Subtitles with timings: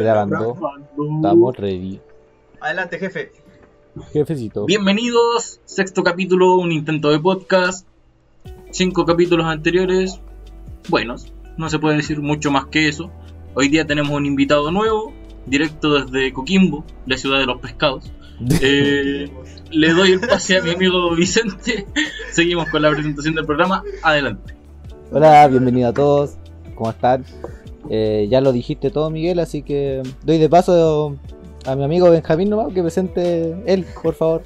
[0.00, 0.56] Grabando.
[1.16, 2.00] Estamos ready.
[2.60, 3.32] Adelante, jefe.
[4.12, 4.64] Jefecito.
[4.64, 7.86] Bienvenidos, sexto capítulo, un intento de podcast.
[8.70, 10.20] Cinco capítulos anteriores,
[10.88, 13.10] buenos, no se puede decir mucho más que eso.
[13.54, 15.12] Hoy día tenemos un invitado nuevo,
[15.44, 18.10] directo desde Coquimbo, la ciudad de los pescados.
[18.62, 19.30] Eh,
[19.70, 21.86] le doy el pase a mi amigo Vicente.
[22.32, 23.82] Seguimos con la presentación del programa.
[24.02, 24.54] Adelante.
[25.12, 26.38] Hola, bienvenido a todos.
[26.74, 27.26] ¿Cómo están?
[27.88, 31.16] Eh, ya lo dijiste todo, Miguel, así que doy de paso
[31.66, 34.42] a mi amigo Benjamín nomás que presente él, por favor.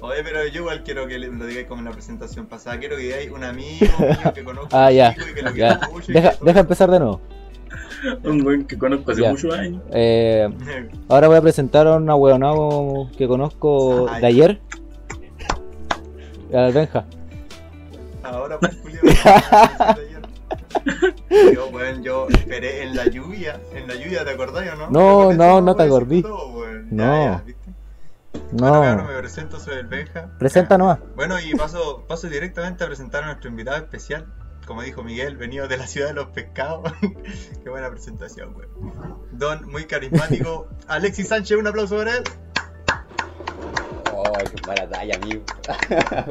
[0.00, 2.78] Oye, pero yo igual quiero que lo digáis como en la presentación pasada.
[2.78, 5.80] Quiero que digáis un amigo mío que conozco Ah, ya, y que lo ya.
[5.90, 7.20] mucho y Deja, que- deja empezar de nuevo.
[8.24, 9.30] Un buen que conozco hace Ya.
[9.30, 9.82] muchos años.
[9.90, 10.48] Eh,
[11.08, 14.20] ahora voy a presentar a un ahueonado que conozco Ay.
[14.20, 14.60] de ayer.
[16.54, 17.04] Al Benja.
[18.22, 19.00] Ahora, pues, Julio.
[21.54, 23.60] Yo, weón, yo esperé en la lluvia.
[23.74, 24.90] En la lluvia, ¿te acordás o no?
[24.90, 26.22] No, no, acordé, no te weón, acordí.
[26.22, 26.88] todo, weón.
[26.90, 27.04] No.
[27.04, 27.70] Ya, ya, ¿viste?
[28.52, 30.30] Bueno, bueno, No, me presento, soy el Benja.
[30.38, 30.98] presenta nomás.
[31.16, 34.26] Bueno, y paso, paso directamente a presentar a nuestro invitado especial.
[34.66, 36.92] Como dijo Miguel, venido de la ciudad de los pescados.
[37.62, 39.18] Qué buena presentación, weón.
[39.32, 40.68] Don, muy carismático.
[40.88, 42.24] Alexis Sánchez, un aplauso para él.
[44.12, 45.42] Oh, qué mala talla, amigo.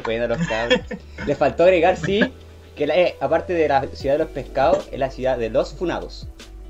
[0.04, 0.80] bueno, los cabros.
[1.26, 2.34] Le faltó agregar, sí,
[2.76, 5.74] que la- eh, aparte de la ciudad de los pescados, es la ciudad de los
[5.74, 6.28] funados.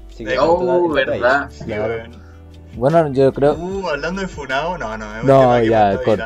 [0.10, 1.50] Así que Oh, verdad.
[1.50, 1.66] Sí.
[2.76, 3.54] Bueno, yo creo.
[3.54, 6.20] Uh, hablando de Funado, no, no, es un No, tema que ya, con-.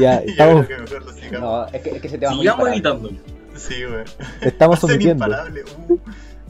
[0.00, 1.40] Ya, estamos, que mejor lo sigamos.
[1.40, 3.10] No, es que, es que se te va Sigamos editando.
[3.56, 4.04] Sí, weón.
[4.40, 5.62] estamos imparable.
[5.88, 5.98] Uh,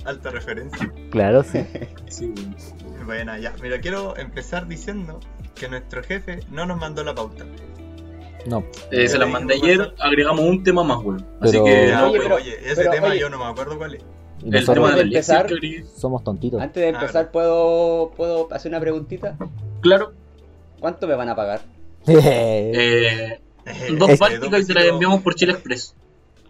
[0.04, 0.92] alta referencia.
[1.10, 1.66] Claro, sí.
[2.08, 2.32] Sí.
[3.04, 3.52] Bueno, ya.
[3.60, 5.18] Mira, quiero empezar diciendo
[5.56, 7.44] que nuestro jefe no nos mandó la pauta.
[8.46, 11.24] No, Eh, se las mandé ayer, agregamos un tema más, weón.
[11.40, 11.92] Así Pero- que.
[11.92, 13.20] No, Oye, pero, oye, ese pero, tema oye.
[13.20, 14.02] yo no me acuerdo cuál es.
[14.44, 15.46] el tema de la empezar-
[15.96, 16.60] somos tontitos.
[16.60, 19.36] Antes de empezar, ¿puedo, ¿puedo hacer una preguntita?
[19.80, 20.12] Claro.
[20.80, 21.60] ¿Cuánto me van a pagar?
[22.08, 25.94] Eh, Eh, dos bálticas y te las enviamos por Chile Express.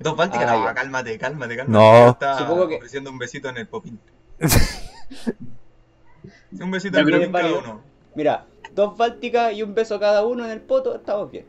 [0.00, 1.78] Dos bálticas, Ah, no, cálmate, cálmate, cálmate.
[1.78, 2.08] No.
[2.10, 4.00] Está Supongo que- ofreciendo un besito en el popín.
[6.60, 7.80] un besito en el popín cada uno.
[8.14, 11.44] Mira, dos bálticas y un beso cada uno en el poto, estamos bien.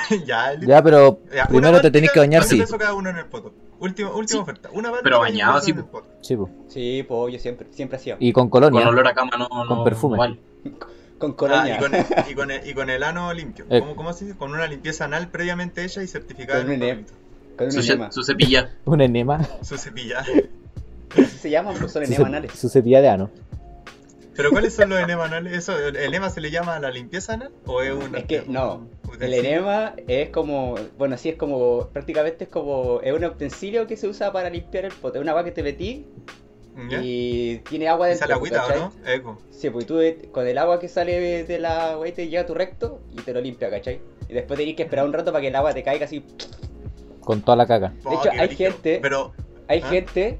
[0.26, 0.66] ya, listo.
[0.66, 2.58] Ya, pero Ya, primero te tenés que bañar, sí.
[2.58, 3.52] beso cada uno en el poto.
[3.80, 4.42] Última, última Sí.
[4.42, 4.68] oferta.
[4.72, 5.90] Una Pero bañado, sí, en el po.
[6.02, 6.06] poto.
[6.20, 6.48] Sí, po.
[6.68, 8.16] Sí, pues yo siempre, siempre hacía.
[8.20, 8.88] Y con Con colonia.
[8.88, 9.64] olor a cama no.
[9.64, 10.16] no perfume.
[10.16, 10.38] no vale.
[11.18, 11.76] Con Ah, colonia.
[11.76, 13.64] y, con el, y, con el, y con el ano limpio.
[13.70, 13.78] Eh.
[13.78, 14.36] ¿Cómo, ¿Cómo se dice?
[14.36, 16.62] Con una limpieza anal previamente hecha y certificada.
[16.62, 17.08] Con en un un enema.
[17.56, 18.10] Con un Su, enema.
[18.10, 18.70] su cepilla.
[18.86, 19.40] Un enema.
[19.62, 20.24] Su cepilla.
[21.38, 22.52] Se llaman, pues son enemas anales.
[22.58, 23.30] su cepilla de ano.
[24.34, 25.52] ¿Pero cuáles son los enemas anales?
[25.52, 27.52] ¿Eso, ¿El enema se le llama la limpieza anal?
[27.66, 28.88] ¿O es un Es que no,
[29.20, 33.96] el enema es como, bueno, sí es como, prácticamente es como, es un utensilio que
[33.96, 36.06] se usa para limpiar el pote, es una agua que te metí
[36.88, 37.00] ¿Ya?
[37.02, 38.24] y tiene agua ¿Y dentro.
[38.26, 38.78] sale agüita ¿cachai?
[38.78, 38.92] o no?
[39.10, 39.38] Eco.
[39.50, 42.46] Sí, pues tú eh, con el agua que sale de la agua te llega a
[42.46, 44.00] tu recto y te lo limpia, ¿cachai?
[44.28, 46.24] Y después tenés que esperar un rato para que el agua te caiga así.
[47.20, 47.92] Con toda la caca.
[48.04, 49.32] Oh, hecho, qué hay gente- Pero,
[49.68, 49.88] Hay ¿Ah?
[49.88, 50.38] gente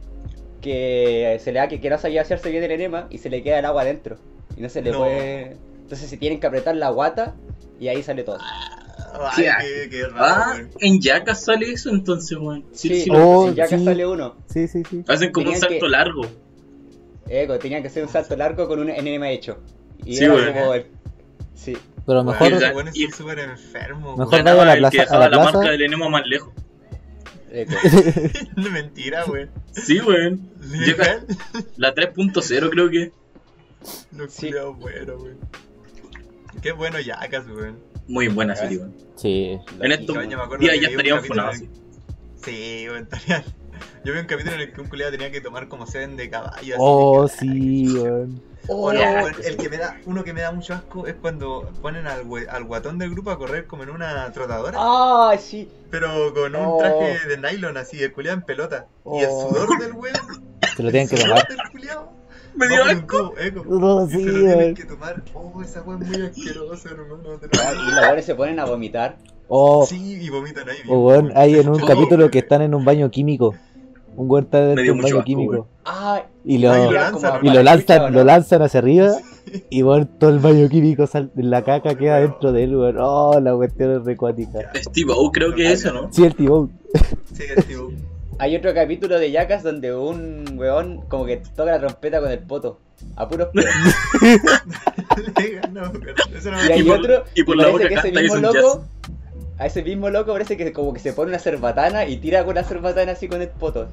[0.63, 3.59] que se le da que, no sabía hacerse bien el enema y se le queda
[3.59, 4.17] el agua adentro.
[4.57, 5.01] Y no se le No.
[5.01, 5.57] puede...
[5.83, 7.35] Entonces se tienen que apretar la guata
[7.79, 8.39] y ahí sale todo.
[8.41, 9.89] ay, ¿Qué?
[9.91, 12.65] qué, raro, Ah, en Yacas sale eso entonces, weón.
[12.73, 13.85] Sí, Sí, sí, Oh, ya que sí.
[13.85, 14.37] sale uno.
[14.47, 15.05] Sí, sí, sí.
[15.09, 16.23] Hacen como un tenían salto que- largo.
[17.29, 19.59] Eco, tenía que ser un salto largo con un enema hecho.
[20.05, 20.53] Y Sí, era güey.
[20.53, 20.87] como el-
[21.55, 21.77] Sí.
[22.07, 24.19] Pero mejor, Bueno, y- son súper enfermos.
[24.19, 25.59] Mejor vaya a la el plaza- que a dejaba la la, plaza.
[25.59, 26.53] marca del enema más lejos.
[27.61, 27.73] Eco.
[28.71, 29.51] Mentira, weón.
[29.73, 30.51] Sí, weón.
[30.61, 31.27] Legal.
[31.77, 33.13] La 3.0 creo que.
[34.17, 34.47] Los Sí.
[34.49, 35.39] culiados buenos, weón.
[36.63, 37.79] Qué bueno Yacas, weón.
[38.09, 38.95] Muy buena serie, weón.
[39.17, 39.59] sí.
[39.81, 41.61] En estos Yo me acuerdo días que ya vi un estaríamos capítulo funados.
[41.61, 43.45] el- Sí, weón, estarían.
[44.05, 46.29] Yo vi un capítulo en el que un culiado tenía que tomar como seden de
[46.31, 46.75] caballo.
[46.75, 48.43] así Oh, que- sí, weón.
[48.69, 52.07] O no, el que me da, uno que me da mucho asco es cuando ponen
[52.07, 55.69] al, we- al guatón del grupo a correr como en una trotadora, ¡Ah, sí!
[55.91, 56.79] pero con un Oh.
[56.79, 58.87] traje de nylon así, el culiado en pelota.
[59.05, 59.49] Y el Oh.
[59.51, 60.17] sudor del weón.
[60.77, 61.47] Se lo tienen que el tomar.
[62.55, 63.35] Me dio asco.
[63.67, 65.23] No, sí, se lo tienen que tomar.
[65.35, 67.41] Oh, esa weón es muy asquerosa, hermano.
[67.43, 69.17] Y los se ponen a vomitar.
[69.49, 70.79] Oh, Sí, y vomitan ahí.
[70.89, 73.55] oh, weón, hay en un Oh, capítulo que están en un baño químico.
[74.17, 75.67] Un weón está dentro de un químico.
[75.85, 76.23] ¡Ah!
[76.45, 79.13] Y lo, lanzan, y lo lanzan, ¿o lo lanzan hacia arriba.
[79.71, 82.97] Y weón, todo el baño químico sal, la caca queda dentro de él, weón.
[83.01, 84.71] Oh, la cuestión es recuática.
[84.77, 86.13] Steve O creo que es eso, ¿no?
[86.13, 86.69] Sí, el tío.
[87.35, 87.91] Sí, el tío.
[88.39, 92.39] Hay otro capítulo de Yacas donde un weón como que toca la trompeta con el
[92.41, 92.79] poto.
[93.17, 93.49] A puros
[95.73, 95.93] no
[96.69, 98.85] Y hay por- otro, y por y la parece boca que ese mismo loco,
[99.63, 102.55] a ese mismo loco parece que como que se pone una cerbatana y tira con
[102.55, 103.89] la cerbatana así con el poto.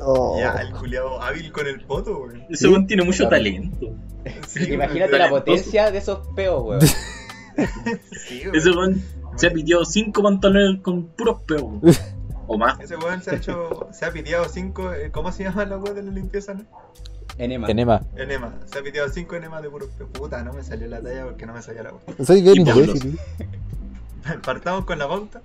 [0.00, 0.38] Oh.
[0.38, 2.44] Ya, el culiado hábil con el poto, weón.
[2.48, 3.30] Ese weón tiene mucho Claro.
[3.42, 3.94] talento.
[4.48, 5.22] Sí, Imagínate weón.
[5.22, 6.80] la potencia de esos peos, weón.
[8.26, 8.56] Sí, weón.
[8.56, 9.02] Ese weón
[9.36, 11.62] se ha piteado 5 pantalones con puros peos.
[11.62, 11.82] weón.
[12.48, 12.78] O más.
[12.80, 16.02] Ese weón se ha hecho, se ha piteado 5, ¿cómo se llama la weá de
[16.02, 16.52] la limpieza?
[16.54, 16.64] No?
[17.38, 17.68] Enema.
[17.70, 18.02] Enema.
[18.16, 21.46] Enema, se ha piteado 5 enemas de puro puta, no me salió la talla porque
[21.46, 22.24] no me salía la weá.
[22.26, 23.18] Soy bien imbécil.
[24.44, 25.40] Partamos con la pauta.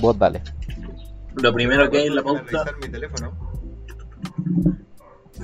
[0.00, 0.42] Vos dale.
[1.36, 3.32] Lo primero que hay en la pauta, revisar mi teléfono.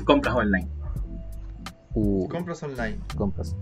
[0.05, 0.69] compras online.
[1.95, 2.99] Uh, Compras online.
[3.17, 3.57] compras.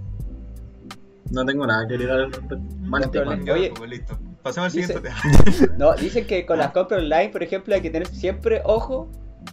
[1.31, 2.58] No tengo nada que agregar al respecto.
[2.81, 3.38] Mal tema.
[3.52, 3.73] Oye.
[3.88, 4.19] listo.
[4.43, 5.11] Pasemos al Dice- siguiente
[5.56, 5.76] tema.
[5.78, 9.08] No, dicen que con las compras online, por ejemplo, hay que tener siempre ojo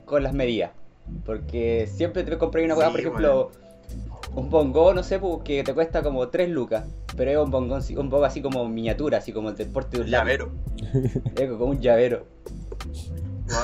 [0.06, 0.72] con las medidas.
[1.26, 3.52] Porque siempre te compras una hueá, por ejemplo,
[4.36, 6.86] un bongo, no sé, pues, que te cuesta como 3 lucas.
[7.16, 10.04] Pero es un bongo, un bongo así como miniatura, así como el del porte de
[10.04, 10.10] un.
[10.10, 10.52] Llavero.
[11.36, 12.26] Es como un llavero.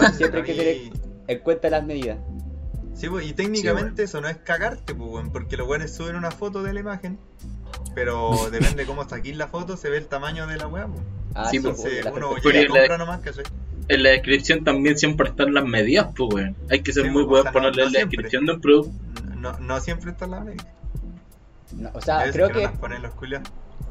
[0.02, 2.18] Weón, Siempre a hay que mí- tener- En cuenta las medidas.
[2.94, 6.32] Sí, pues, y técnicamente eso no es cagarte, pues, weón, porque los weones suben una
[6.32, 7.18] foto de la imagen,
[7.96, 11.02] pero depende de cómo saquís la foto, se ve el tamaño de la weá, pues.
[11.36, 13.44] Ah, Sí, pues, pues, uno llega compra nomás, ¿cachai?
[13.88, 16.56] En la descripción también siempre están las medidas, pues, weón.
[16.70, 18.18] Hay que ser Sí, muy pues, no- ponerle no en la siempre.
[18.18, 18.92] descripción de un producto.
[19.40, 20.68] No, no siempre están las medidas.
[21.76, 22.62] No, o sea, creo que,
[23.00, 23.14] los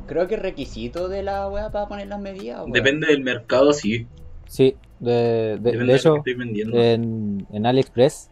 [0.06, 2.65] creo que requisito de la weá para poner las medidas.
[2.67, 4.06] Depende del mercado, sí.
[4.47, 6.79] Sí, de, de, Depende de de, hecho, lo que estoy vendiendo.
[6.79, 8.31] en, en AliExpress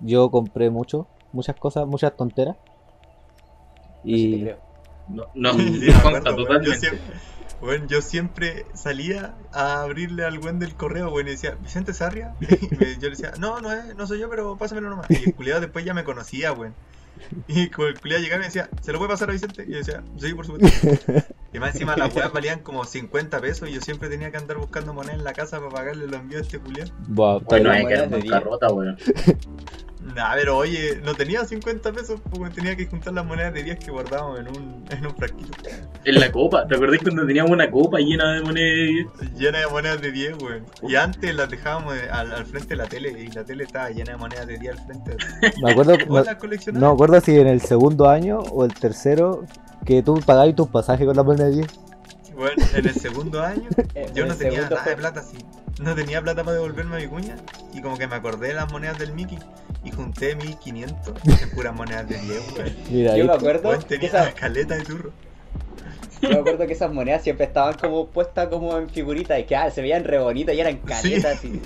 [0.00, 2.56] yo compré mucho, muchas cosas, muchas tonteras.
[4.08, 4.58] No, sí te Y creo.
[5.08, 7.20] no, no, Sí, me acuerdo, yo siempre,
[7.62, 12.34] weón, yo siempre salía a abrirle al buen del correo, weón, y decía, Vicente Sarria.
[12.40, 15.10] Y me- yo le decía, no, no, es, no soy yo, pero pásamelo nomás.
[15.10, 16.74] Y el culiado después ya me conocía, weón.
[17.48, 19.64] Y como el culiado llegaba y me decía, ¿se lo puede pasar a Vicente?
[19.66, 20.88] Y yo decía, sí, por supuesto.
[21.52, 24.58] Y más encima las weas valían como 50 pesos y yo siempre tenía que andar
[24.58, 26.92] buscando moneda en la casa para pagarle los envíos a este culiado.
[27.08, 28.10] buah, Bueno, hay que diez.
[28.10, 28.98] bancarrota, weón.
[30.14, 33.78] Nah, pero oye, no tenía 50 pesos porque tenía que juntar las monedas de 10
[33.78, 35.50] que guardábamos en un, en un frasquito.
[36.04, 39.06] En la copa, ¿te acordás cuando teníamos una copa llena de monedas?
[39.36, 40.64] Llena de monedas de 10, weón.
[40.88, 43.90] Y antes las dejábamos de- al, al frente de la tele y la tele estaba
[43.90, 45.16] llena de monedas de 10 al frente.
[45.62, 48.72] me acuerdo, ¿Vos me- las no me acuerdo si en el segundo año o el
[48.74, 49.44] tercero
[49.84, 51.66] que tú pagabas tus pasajes con la moneda de 10.
[52.36, 53.68] Bueno, en el segundo año
[54.14, 55.38] yo no tenía nada de plata así.
[55.80, 57.36] No tenía plata para devolverme a mi cuña
[57.74, 59.38] y como que me acordé de las monedas del Mickey
[59.84, 62.76] y junté 1500 en puras monedas de 10, weón.
[62.90, 65.10] Mira, Yo me acuerdo Weón, tenía esa- caleta de turro.
[66.22, 69.54] Yo me acuerdo que esas monedas siempre estaban como puestas como en figuritas y que
[69.54, 71.60] ah, se veían re bonitas y eran caletas así.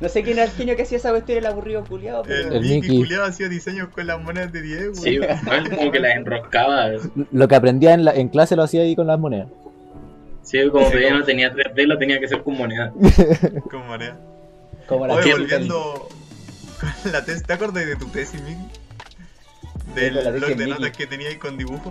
[0.00, 2.48] No sé quién era el genio que hacía esa cuestión, el aburrido culiado, pero.
[2.48, 2.96] El, El Mickey, Mickey.
[2.98, 4.94] culiado hacía diseños con las monedas de 10, weón.
[4.96, 5.20] Sí,
[5.76, 6.88] como que las enroscaba.
[7.30, 9.46] lo que aprendía en, la, en clase lo hacía ahí con las monedas.
[10.42, 12.92] Sí, como Sí, todavía como- no tenía 3D, lo tenía que hacer con moneda.
[13.70, 14.16] Con monedas.
[14.86, 16.08] Como la Oye, volviendo
[17.04, 18.56] con la tesis, ¿te acuerdas de tu tesis, Mickey?
[19.94, 21.90] Del tesis blog de notas que tenía ahí con dibujo.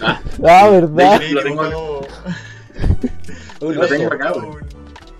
[0.00, 1.20] Ah, Ah, ¿verdad?
[1.20, 2.00] De lo tengo
[3.60, 4.58] lo tengo acá, un,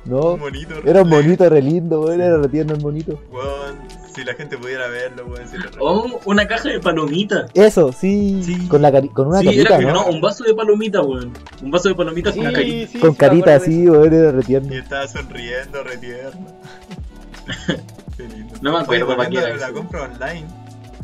[0.06, 0.74] No, un monito.
[0.86, 3.22] era un re- monito re lindo, era re tierno el monito.
[3.30, 3.78] Weón,
[4.14, 7.50] si la gente pudiera verlo, weón, si lo Oh, una caja de palomitas.
[7.54, 8.68] Eso, sí, Sí.
[8.68, 10.04] Con, la cari- con una sí, carita, era, ¿no?
[10.04, 11.32] no, un vaso de palomitas, weón.
[11.62, 12.92] Un vaso de palomitas Sí, con carita.
[12.92, 16.46] sí, con sí, carita así, weón, era re Y estaba sonriendo, re tierno.
[18.16, 18.54] Qué lindo.
[18.60, 19.74] No me acuerdo para qué era la eso.
[19.74, 20.46] compra online.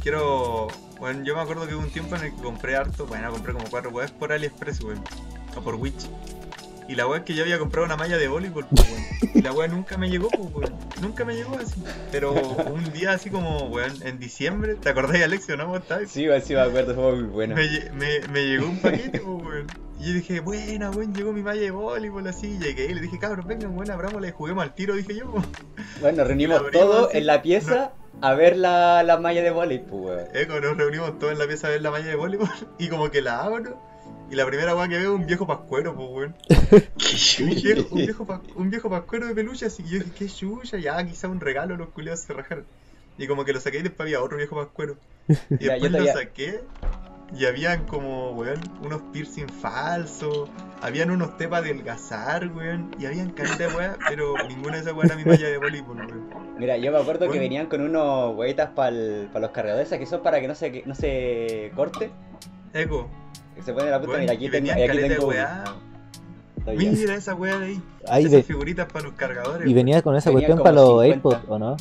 [0.03, 0.69] Quiero.
[0.99, 3.07] Bueno, yo me acuerdo que hubo un tiempo en el que compré harto.
[3.07, 5.03] Bueno, compré como cuatro webs por AliExpress, weón.
[5.57, 6.07] O por Witch.
[6.89, 9.33] Y la web que yo había comprado una malla de voleibol, pues, weón.
[9.35, 10.75] Y la web nunca me llegó, pues, weón.
[11.01, 11.83] Nunca me llegó así.
[12.13, 14.77] Pero un día así como, weón, en diciembre.
[14.77, 15.67] ¿Te acordás, Alexio, no?
[15.67, 16.11] ¿Vos estabas?
[16.11, 17.57] Sí, sí me acuerdo, fue muy bueno.
[17.57, 19.67] Me, me, me llegó un paquete, pues, weón.
[19.99, 22.59] Y yo dije, buena, weón, llegó mi malla de voleibol así.
[22.59, 25.33] Llegué y le dije, cabros, vengan, weón, abrámosla y juguemos al tiro, dije yo.
[26.01, 27.17] Bueno, reunimos así.
[27.19, 30.27] en la pieza a ver la, la malla de volei, pues, weón.
[30.35, 32.49] Eco, nos reunimos todos en la pieza a ver la malla de voleibol.
[32.79, 33.81] Y como que la abro.
[34.31, 36.37] Y la primera weá que veo es un viejo pascuero, pues, weón.
[37.45, 40.27] Un viejo, un viejo, pa- un viejo pascuero de peluche, así que yo dije, qué
[40.27, 42.65] chucha, ya quizá un regalo, los culiados se rajaron.
[43.19, 44.97] Y como que lo saqué y después había otro viejo pascuero.
[45.29, 46.61] Y Ya, yo después lo saqué
[47.37, 50.49] y habían como, weón, unos piercing falsos,
[50.81, 54.93] habían unos tepas de adelgazar, weón, y habían caleta de weá, pero ninguna de esas
[54.93, 56.57] weas era mi malla de voleibol, weón.
[56.59, 60.23] Mira, yo me acuerdo que venían con unos huevitas para los cargadores, esas que son
[60.23, 62.11] para que no se, no se corte.
[62.77, 63.09] Eco,
[63.65, 65.65] se pone la weón, mira, y aquí tengo, y aquí tengo weá.
[66.77, 67.83] Mira esa weá de ahí.
[68.09, 69.69] Ahí Esas ve- figuritas para los cargadores.
[69.69, 71.05] y venía con esa Venía cuestión para los 50.
[71.15, 71.77] AirPods, ¿o no?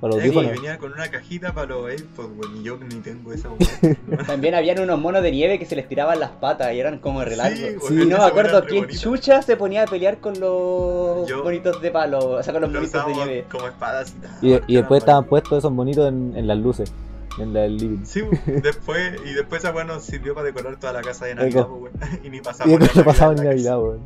[0.00, 0.52] Para los y audífonos.
[0.52, 3.96] venía con una cajita para los AirPods, weón, y yo ni tengo esa weá.
[4.26, 7.24] También habían unos monos de nieve que se les tiraban las patas y eran como
[7.24, 7.58] relargos.
[7.58, 8.02] Sí, Sí.
[8.02, 11.90] y no me acuerdo quién chucha se ponía a pelear con los Yo- monitos de
[11.90, 13.44] palo, o sea, con los Lo monitos de nieve.
[13.50, 16.92] como espadas Y, y después estaban estaban puestos esos bonitos en, en las luces.
[17.38, 18.04] En la del living.
[18.04, 18.62] Sí, weón.
[18.62, 21.92] después, y después esa weá nos sirvió para decorar toda la casa de Navidad, weón.
[22.24, 23.54] Y ni Y pasamos después lo pasaba en la casa.
[23.54, 24.00] Navidad, weón.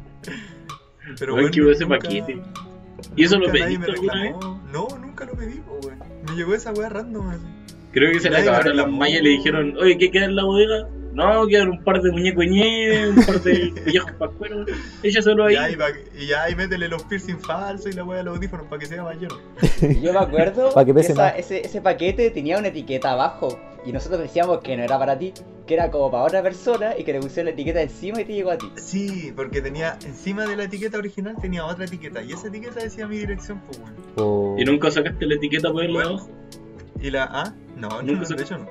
[1.19, 2.43] Pero Weón, weón, que ese paquete.
[3.17, 4.33] ¿Y eso lo nunca nadie me pediste alguna vez?
[4.35, 4.63] reclamó.
[4.73, 5.99] No, nunca lo pedí, weón.
[6.29, 7.47] Me llegó esa weá random así.
[7.93, 10.45] Creo que se le acabaron las mallas y le dijeron, oye, ¿qué queda en la
[10.45, 10.89] bodega?
[11.13, 14.71] No, quedan un par de muñecos de nieve, un par de viejos pascueros.
[15.03, 15.55] Échaselo ahí.
[15.55, 15.89] Ya, y, pa-
[16.19, 18.87] y ya, y métele los piercing falsos y la weá de los audífonos para que
[18.87, 19.33] sea mayor.
[20.03, 21.35] Yo me acuerdo Pa' que esa- más.
[21.37, 23.59] ese, ese paquete tenía una etiqueta abajo.
[23.85, 25.33] Y nosotros decíamos que no era para ti,
[25.67, 28.35] que era como para otra persona y que le pusieron la etiqueta encima y te
[28.35, 28.71] llegó a ti.
[28.77, 32.23] Sí, porque tenía, encima de la etiqueta original tenía otra etiqueta.
[32.23, 33.95] Y esa etiqueta decía mi dirección, pues weón.
[34.17, 36.11] O- Y nunca sacaste la etiqueta por el Bueno.
[36.11, 36.29] abajo.
[37.01, 38.67] Y la A, no, no, Nunca no, se- de hecho no.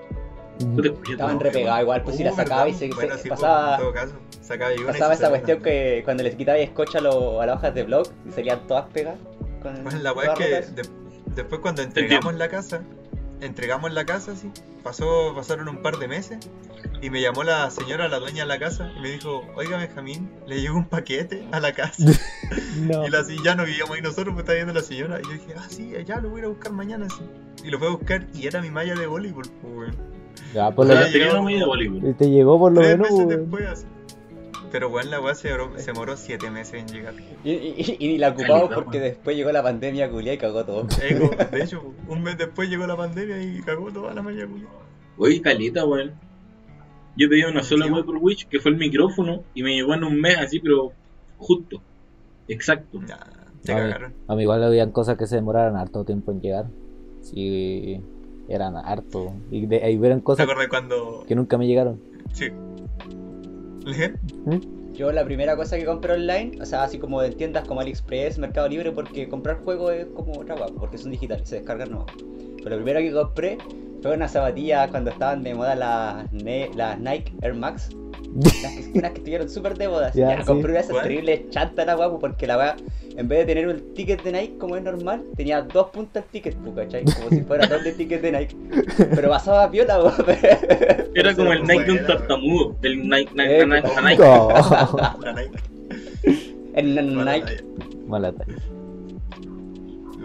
[0.60, 1.44] Estaban todo.
[1.46, 3.82] repegadas igual, pues si la Uh, sacaba y se, Bueno, se- sí, pues, pasaba, en
[3.82, 7.46] todo caso, sacaba y pasaba esa cuestión que cuando les quitabas scotch a, lo- a
[7.46, 9.20] las hojas de blog y salían todas pegadas.
[9.62, 10.90] Con Bueno, la weá es que de-
[11.36, 12.82] después cuando entregamos la casa,
[13.42, 14.52] entregamos la casa, sí,
[14.84, 16.38] pasó, pasaron un par de meses
[17.02, 20.30] y me llamó la señora, la dueña de la casa, y me dijo, oiga Benjamín,
[20.46, 22.04] le llegó un paquete a la casa.
[22.80, 23.06] No.
[23.06, 25.20] Y la, sí, ya no vivíamos ahí nosotros, pues estaba viendo la señora.
[25.20, 27.24] Y yo dije, ah, sí, ya lo voy a ir a buscar mañana, sí.
[27.64, 29.94] Y lo fui a buscar y era mi malla de voleibol, pues.
[30.54, 32.16] Ya, por O lo sea, Bollywood.
[32.16, 33.86] Te llegó por lo menos, después.
[34.72, 37.16] Pero, weón, la weá se demoró, se demoró siete meses en llegar.
[37.44, 40.88] Y, y- y ni la ocupamos porque después llegó la pandemia culia y cagó todo.
[41.02, 44.68] Eco, de hecho, un mes después llegó la pandemia y cagó toda la malla, culia.
[45.18, 46.12] Oye, caleta, weón.
[47.18, 50.04] Yo pedí una sola weá por Wish, que fue el micrófono, y me llegó en
[50.04, 50.92] un mes así, pero
[51.40, 51.82] justo.
[52.48, 53.00] Exacto.
[53.08, 53.20] Ya,
[53.64, 54.14] te A cagaron.
[54.28, 56.66] A mí igual habían cosas que se demoraran harto tiempo en llegar.
[57.22, 58.00] Sí,
[58.50, 59.32] eran harto.
[59.52, 61.24] Y de ahí hubieran ¿Te cosas acuerdas cuando.?
[61.28, 62.00] que nunca me llegaron.
[62.34, 62.50] Sí.
[63.86, 64.14] ¿Le?
[64.94, 68.38] Yo la primera cosa que compré online, o sea, así como en tiendas como AliExpress,
[68.38, 72.08] Mercado Libre, porque comprar juegos es como otra porque son digitales, se descargan nomás.
[72.62, 73.58] Pero lo primero que compré
[74.02, 76.26] fue unas zapatillas cuando estaban de moda las,
[76.76, 77.90] las Nike Air Max.
[78.30, 80.08] Que, unas que estuvieron súper de moda.
[80.08, 80.20] así.
[80.20, 80.46] Ya, Ya, sí.
[80.48, 82.76] compré una de esas terribles chanta la guapo, porque la weá,
[83.18, 86.30] en vez de tener un ticket de Nike como es normal, tenía dos puntas el
[86.32, 87.04] ticket, pues, ¿cachai?
[87.06, 88.56] Como si fuera doble ticket de Nike.
[89.16, 90.14] Pero pasaba piola, weón.
[91.16, 92.76] Era como el Nike de un tartamudo.
[92.84, 93.84] El Nike, Nike, Eh, Nike,
[94.20, 95.32] no.
[95.34, 95.52] Nike.
[97.14, 97.46] Mala Nike.
[97.46, 97.64] talla.
[98.08, 98.56] Mala talla.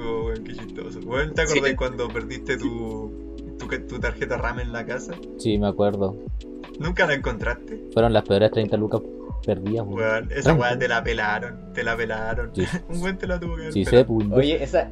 [0.06, 1.00] Oh, weón, qué chistoso.
[1.06, 1.58] Weón, ¿te Sí.
[1.58, 3.10] acordás cuando perdiste tu,
[3.58, 5.14] tu, tu tarjeta RAM en la casa?
[5.38, 6.16] Sí, me acuerdo.
[6.78, 7.84] ¿Nunca la encontraste?
[7.92, 9.00] Fueron las peores 30 lucas
[9.46, 9.94] perdidas, weón.
[9.98, 12.50] Weón, esa weá te la pelaron, te la pelaron.
[12.54, 12.64] Sí.
[12.88, 14.06] Un weón te la tuvo que haber Sí, pues.
[14.32, 14.90] Oye, esa.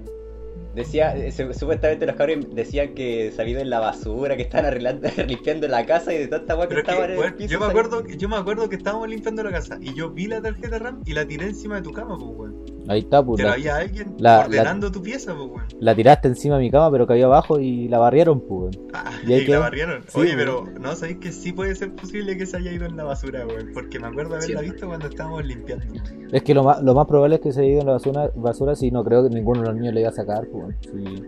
[0.74, 5.68] Decía, su- supuestamente los cabros decían que salido en la basura, que estaban arreglando, limpiando
[5.68, 7.50] la casa y de tanta agua que Pero es que, estaba en el piso.
[7.50, 10.40] yo me acuerdo, yo me acuerdo que estábamos limpiando la casa y yo vi la
[10.40, 12.64] tarjeta RAM y la tiré encima de tu cama, pues weón.
[12.88, 13.36] Ahí está, pues.
[13.36, 15.62] Pero La, había alguien la- ordenando tu pieza, pues weón.
[15.80, 18.88] la tiraste encima de mi cama, pero cayó abajo y la barrieron, pues, weón.
[18.92, 19.54] Ah, ¿Y ahí y quedó?
[19.54, 20.02] la barrieron.
[20.08, 20.38] Sí, Oye, weón.
[20.38, 23.46] pero no, sabéis que sí puede ser posible que se haya ido en la basura,
[23.46, 23.70] weón.
[23.72, 24.70] Porque me acuerdo haberla Sí.
[24.70, 25.84] visto cuando estábamos limpiando.
[26.32, 28.30] Es que lo más, lo más probable es que se haya ido en la basura,
[28.34, 30.76] basura si no creo que ninguno de los niños le iba a sacar, pues, weón.
[30.82, 31.22] Sí.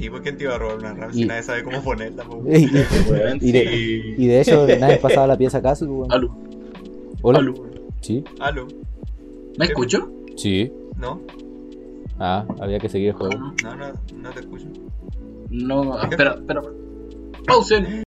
[0.00, 2.24] Sí, ¿por quién te iba a robar una RAM si Y- nadie sabe cómo ponerla,
[2.24, 2.40] pues
[3.10, 3.38] weón?
[3.40, 6.12] Y, Y de- y de hecho, nadie pasaba la pieza casi, pues, weón.
[6.12, 6.36] Aló,
[7.22, 7.38] Hola.
[7.40, 7.54] aló.
[8.00, 8.66] Sí, ¿Aló?
[9.58, 10.10] ¿Me escucho?
[10.36, 10.72] sí.
[10.96, 11.20] ¿No?
[12.18, 13.36] Ah, había que seguir el juego.
[13.62, 14.66] No, no, no te escucho.
[15.50, 16.62] No, espera, espera.
[17.46, 18.04] Pausen.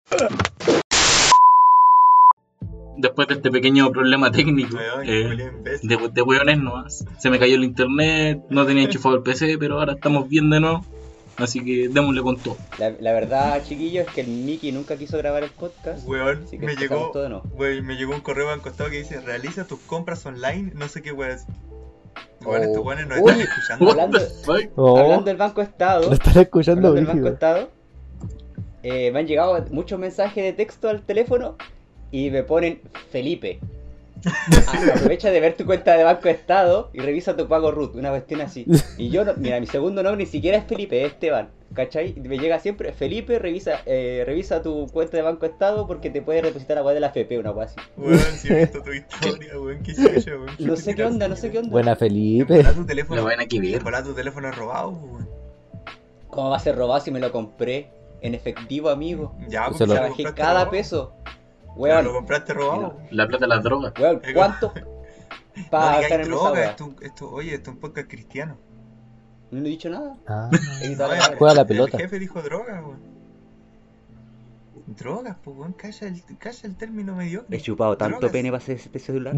[2.97, 5.51] Después de este pequeño problema técnico, Weón, eh,
[5.83, 7.05] de, de weones nomás.
[7.19, 10.59] Se me cayó el internet, no tenía enchufado el PC, pero ahora estamos bien de
[10.59, 10.83] nuevo.
[11.37, 12.57] Así que démosle con todo.
[12.79, 16.07] La, la verdad, chiquillos, es que el Mickey nunca quiso grabar el podcast.
[16.07, 19.21] Weón, Así que me llegó, todo weón, me llegó un correo al costado que dice
[19.21, 21.37] realiza tus compras online, no sé qué weón.
[22.45, 23.91] Weón, estos weones no Uy, están escuchando.
[23.91, 24.19] Hablando-?
[24.75, 27.27] Oh, Hablando del Banco Estado, lo estará escuchando, del Banco.
[27.27, 27.69] Estado,
[28.83, 31.55] eh, me han llegado muchos mensajes de texto al teléfono
[32.11, 33.59] y me ponen Felipe.
[34.67, 38.09] Ah, Aprovecha de ver tu cuenta de Banco Estado y revisa tu pago root, una
[38.09, 38.65] cuestión así.
[38.97, 41.49] Y yo, no- mira, mi segundo nombre ni siquiera es Felipe, es Esteban.
[41.73, 42.13] ¿Cachai?
[42.21, 46.41] Me llega siempre, Felipe, revisa eh, revisa tu cuenta de Banco Estado porque te puede
[46.41, 47.75] depositar la web de la FP, una cosa así.
[47.97, 50.49] Weón, si he visto tu historia, weón, qué chucha, weón.
[50.59, 51.69] No sé qué onda, no sé qué onda.
[51.71, 52.63] Buena En Felipe.
[52.63, 53.21] tu teléfono.
[53.21, 53.81] Buena que ver.
[54.03, 55.29] tu teléfono robado, weón.
[56.29, 57.89] ¿Cómo va a ser robado si me lo compré
[58.21, 59.35] en efectivo, amigo?
[59.49, 60.71] Ya, Se porque lo- lo Trabajé cada robado.
[60.71, 61.13] peso.
[61.79, 62.97] Pero lo Weón, compraste robado.
[63.11, 63.93] La plata de las drogas.
[63.99, 64.21] weón.
[64.33, 64.73] ¿cuánto?
[65.57, 68.57] No Para ganar esa droga, esto, esto, oye, esto es un podcast cristiano.
[69.49, 70.15] No he dicho nada.
[70.27, 70.49] Ah,
[70.83, 71.97] He No, la el- la el pelota.
[71.97, 72.99] jefe dijo droga, weón.
[74.87, 77.57] Drogas, pues, weón, calla el, calla el término mediocre.
[77.57, 78.31] He chupado tanto Drogas.
[78.31, 79.35] pene para hacer este celular.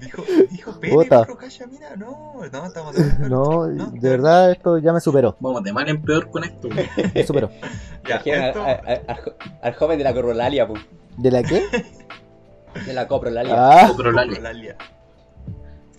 [0.00, 4.92] Dijo, dijo pene, dijo calla, mira, no, no, estamos de No, de verdad esto ya
[4.92, 5.36] me superó.
[5.40, 6.68] Vamos de mal en peor con esto.
[7.14, 7.50] Me superó.
[8.08, 10.74] Ya, al, esto, al- al jo- al joven de la corolalia, po.
[11.18, 11.64] ¿De la qué?
[12.86, 13.54] De la coprolalia.
[13.56, 13.92] Ah.
[13.94, 14.76] Colalia.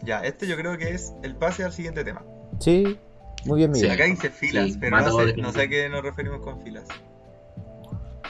[0.03, 2.23] Ya, este yo creo que es el pase al siguiente tema.
[2.59, 2.97] sí.
[3.45, 3.81] Muy bien, Sí.
[3.83, 3.91] Miguel.
[3.95, 6.61] Acá dice filas, Sí, pero no sé, de- no sé a qué nos referimos con
[6.63, 6.83] filas.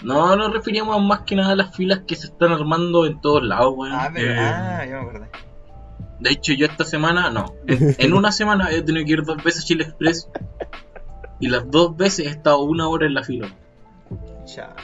[0.04, 3.44] No, nos referíamos más que nada a las filas que se están armando en todos
[3.44, 3.94] lados, weón.
[3.94, 5.28] Ah, pero, Eh, ah, ya me acordé.
[6.20, 7.54] De hecho, yo esta semana, no.
[7.68, 10.30] En, en una semana he tenido que ir dos veces a Chile Express.
[11.40, 13.50] Y las dos veces he estado una hora en la fila.
[14.56, 14.76] Ya.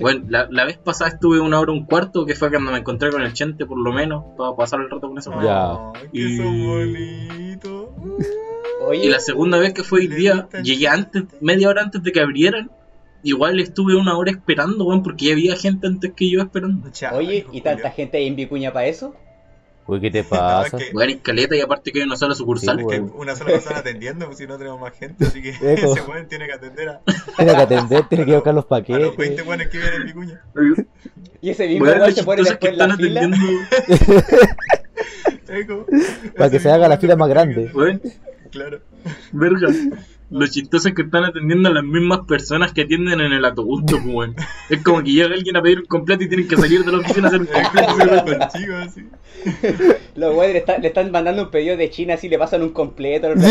[0.00, 3.10] Bueno, la, la vez pasada estuve una hora un cuarto, que fue cuando me encontré
[3.12, 5.30] con el Chente, por lo menos, para pasar el rato con esa.
[5.42, 5.72] Ya.
[5.94, 7.88] Ay, que Y- son bonitos.
[8.80, 12.12] Oye, Y la segunda vez que fue hoy día, llegué antes, media hora antes de
[12.12, 12.70] que abrieran.
[13.22, 16.90] Igual estuve una hora esperando, weón, porque ya había gente antes que yo esperando.
[17.12, 19.14] Oye, ¿y tanta gente ahí en Vicuña para eso?
[19.86, 20.76] Uy, ¿qué te No, pasa?
[20.76, 22.78] es que- Weón, escaleta y aparte que hay una sola sucursal.
[22.80, 23.12] Sí, que weón.
[23.16, 26.46] una sola persona atendiendo, pues si no tenemos más gente, así que ese weón tiene
[26.46, 27.00] que atender a,
[27.36, 29.46] Tiene que atender, tiene que buscar los a los 20 paquetes.
[29.46, 30.42] weones que vienen en mi cuña.
[31.40, 33.20] Y ese mismo Weón, se pone es que después en la están fila.
[33.20, 33.58] atendiendo.
[35.48, 35.86] Eco.
[36.36, 37.72] Para que se haga la fila más que- grande.
[38.54, 38.80] Claro.
[39.32, 39.68] verga.
[40.30, 43.82] Lo chistoso es que están atendiendo a las mismas personas que atienden en el autobús,
[43.86, 44.34] pues, weón.
[44.70, 46.98] Es como que llega alguien a pedir un completo y tienen que salir de la
[46.98, 48.44] oficina a hacer un Es completo.
[48.80, 49.08] así.
[50.16, 52.70] Los weones le están, le están mandando un pedido de China así le pasan un
[52.70, 53.42] completo, no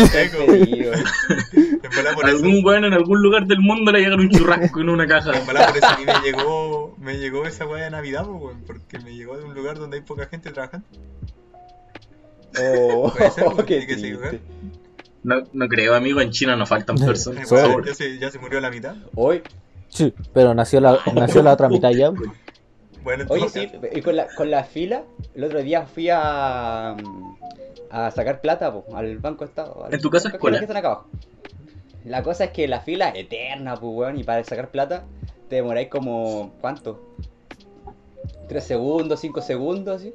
[2.14, 2.36] por eso.
[2.36, 5.38] Algún weón en algún lugar del mundo le llegan un churrasco en una caja.
[5.38, 8.42] En volada por eso a mí me llegó, me llegó esa weá de Navidad, pues,
[8.42, 10.86] weón, porque me llegó de un lugar donde hay poca gente trabajando.
[12.60, 14.40] Oh, Puede ser, pues, qué que.
[15.24, 17.50] No, no creo, amigo, en China no faltan personas.
[17.50, 18.94] Ya, se, ya se murió la mitad.
[19.16, 19.42] Hoy,
[19.88, 22.10] Sí, pero nació la, nació la otra mitad ya.
[23.02, 26.96] Bueno, oye, sí, y con la, con la fila, el otro día fui a,
[27.90, 29.84] a sacar plata po, al Banco Estado.
[29.84, 30.58] al- ¿En tu casa al- escuela?
[30.58, 31.08] que están acá abajo.
[32.04, 35.04] La cosa es que la fila es eterna, pues, weón, y para sacar plata
[35.48, 37.00] te demoráis como, ¿cuánto?
[38.48, 40.12] ¿3 segundos, 5 segundos, así?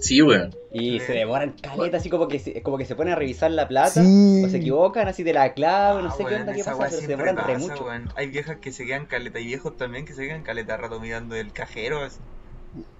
[0.00, 0.54] Sí, weón.
[0.72, 1.06] Y Sí.
[1.06, 4.02] se demoran caleta, así como que se, como que se ponen a revisar la plata,
[4.02, 4.42] Sí.
[4.44, 7.00] o se equivocan así de la clave, no ah, sé qué onda, qué pasa, pero
[7.00, 7.84] se demoran re pasa, mucho.
[7.84, 8.08] weón.
[8.16, 11.34] Hay viejas que se quedan caleta y viejos también que se quedan caleta rato mirando
[11.36, 12.00] el cajero.
[12.04, 12.18] así.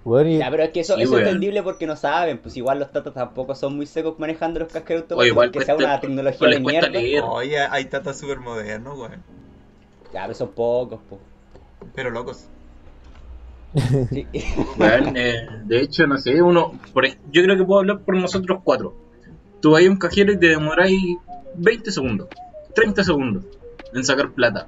[0.03, 2.57] Bueno, y Ya, pero es que eso, Sí, eso es entendible porque no saben, pues
[2.57, 5.97] igual los tatas tampoco son muy secos manejando los cajeros O igual que sea una
[6.01, 6.89] tecnología les de mierda.
[6.89, 7.23] leer.
[7.25, 9.23] Oye, hay tatas súper modernos, weón.
[10.13, 11.21] Ya, pero son pocos, pues.
[11.95, 12.47] Pero locos.
[14.09, 14.27] Sí.
[14.77, 16.73] Weón, eh, de hecho, no sé, uno.
[16.93, 18.93] Por, yo creo que puedo hablar por nosotros cuatro.
[19.61, 20.99] Tú vas a un cajero y te demoráis
[21.55, 22.27] 20 segundos,
[22.75, 23.43] 30 segundos
[23.93, 24.67] en sacar plata.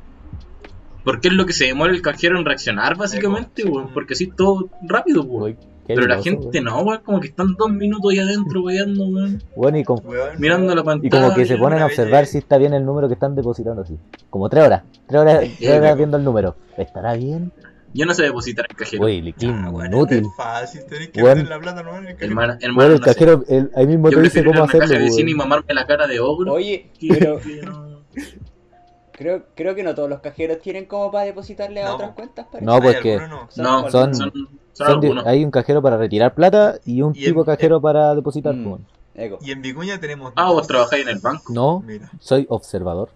[1.03, 3.87] Porque es lo que se demora el cajero en reaccionar, básicamente, weón.
[3.87, 3.91] sí.
[3.93, 5.57] Porque así todo rápido, weón.
[5.85, 9.43] Pero la gente no, weón, como que están dos minutos ahí adentro, weando, weón.
[9.57, 9.99] Bueno, y, con-
[10.37, 11.09] Mirando la y pantalla.
[11.23, 13.97] como que se ponen a observar si está bien el número que están depositando así.
[14.29, 14.83] Como tres horas.
[15.07, 16.55] Tres horas, tres horas viendo el número.
[16.77, 17.51] ¿Estará bien?
[17.93, 19.03] Yo no sé depositar el cajero.
[19.05, 20.19] Uy, qué Ah, weón, inútil.
[20.25, 22.29] Es fácil, tenés que meter la plata nomás en el cajero.
[22.31, 24.87] Hermano, hermano, Bueno, el no cajero el- ahí mismo Yo te dice a cómo hacerlo.
[24.87, 26.53] de vecino y mamarme la cara de ogro.
[26.53, 27.39] Oye, pero
[27.71, 27.99] no-
[29.11, 32.15] creo, creo que no todos los cajeros tienen como para depositarle a No, otras po.
[32.15, 32.65] cuentas, parece.
[32.65, 33.47] No, Hay pues no.
[33.57, 34.31] No, Son- son,
[34.73, 38.15] son, son hay un cajero para retirar plata y un Y tipo en- cajero para
[38.15, 38.55] depositar.
[38.55, 38.69] Mm.
[38.69, 38.81] pues.
[39.15, 39.37] Eco.
[39.41, 40.33] Y en Vicuña tenemos.
[40.35, 40.53] Ah, dos.
[40.55, 41.43] vos trabajáis en el banco.
[41.53, 42.09] No, Mira.
[42.19, 43.09] soy observador.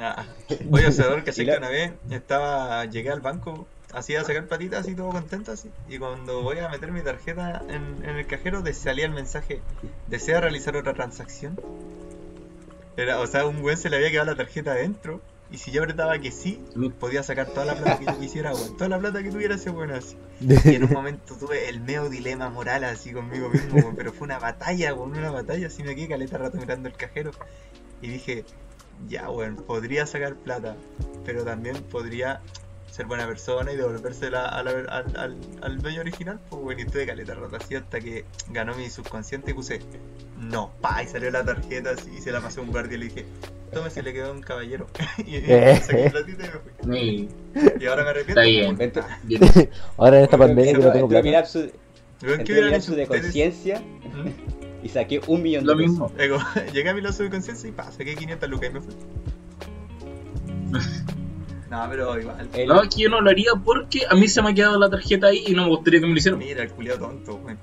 [0.00, 0.24] Ah.
[0.70, 4.46] Oye, observador, que sé la- que una vez estaba, llegué al banco, así a sacar
[4.46, 5.70] platitas, así todo contento, así.
[5.88, 9.60] Y cuando voy a meter mi tarjeta en, en el cajero, salía el mensaje:
[10.08, 11.58] ¿Desea realizar otra transacción?
[12.96, 15.20] Era, o sea, un buen se le había quedado la tarjeta adentro.
[15.50, 16.64] Y si yo apretaba que sí,
[16.98, 18.74] podía sacar toda la plata que yo quisiera, weón.
[18.78, 20.16] Toda la plata que tuviera ese weón así.
[20.40, 24.24] Y en un momento tuve el meo dilema moral así conmigo mismo, weón, pero fue
[24.24, 27.32] una batalla, weón, una batalla, así me quedé caleta rato mirando el cajero.
[28.00, 28.46] Y dije,
[29.08, 30.76] ya, weón, podría sacar plata,
[31.24, 32.40] pero también podría
[32.90, 36.84] ser buena persona y devolvérsela a la- al, al, al dueño original, pues weón, y
[36.84, 39.80] tuve caleta rato así hasta que ganó mi subconsciente y puse,
[40.38, 43.00] no, pa, y salió la tarjeta así y se la pasé a un guardia y
[43.00, 43.24] le dije,
[43.72, 44.86] tome, se le quedó a un caballero.
[45.26, 45.40] y, y
[45.82, 46.98] saqué platita y me fui.
[46.98, 47.28] Y-
[47.82, 48.40] Y ahora me arrepiento.
[48.42, 48.92] Está bien.
[49.00, 49.64] Ah.
[49.96, 51.30] Ahora en esta pandemia que no tengo plata.
[51.30, 51.70] lapso, weón,
[52.20, 54.61] ¿qué entró a mi hubieran lapso hecho de conciencia ¿Mm?
[54.82, 55.90] Y saqué un millón Lo de pesos.
[56.10, 56.12] mismo.
[56.18, 56.38] Ego,
[56.72, 58.94] llegué a mi lazo de conciencia y pa, saqué 500 lucas y me fui.
[61.70, 62.48] No, pero igual.
[62.54, 64.90] El- No, aquí yo no lo haría porque a mí se me ha quedado la
[64.90, 66.38] tarjeta ahí y no me gustaría que me lo hicieran.
[66.38, 67.58] Mira, el culiao tonto, weón.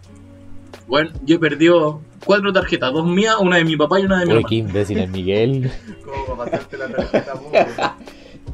[0.87, 4.25] Bueno, yo he perdido cuatro tarjetas, dos mías, una de mi papá y una de
[4.25, 4.49] mi Uy, hermano.
[4.49, 5.71] qué imbécil el Miguel.
[6.03, 7.95] ¿Cómo para pasarte la tarjeta,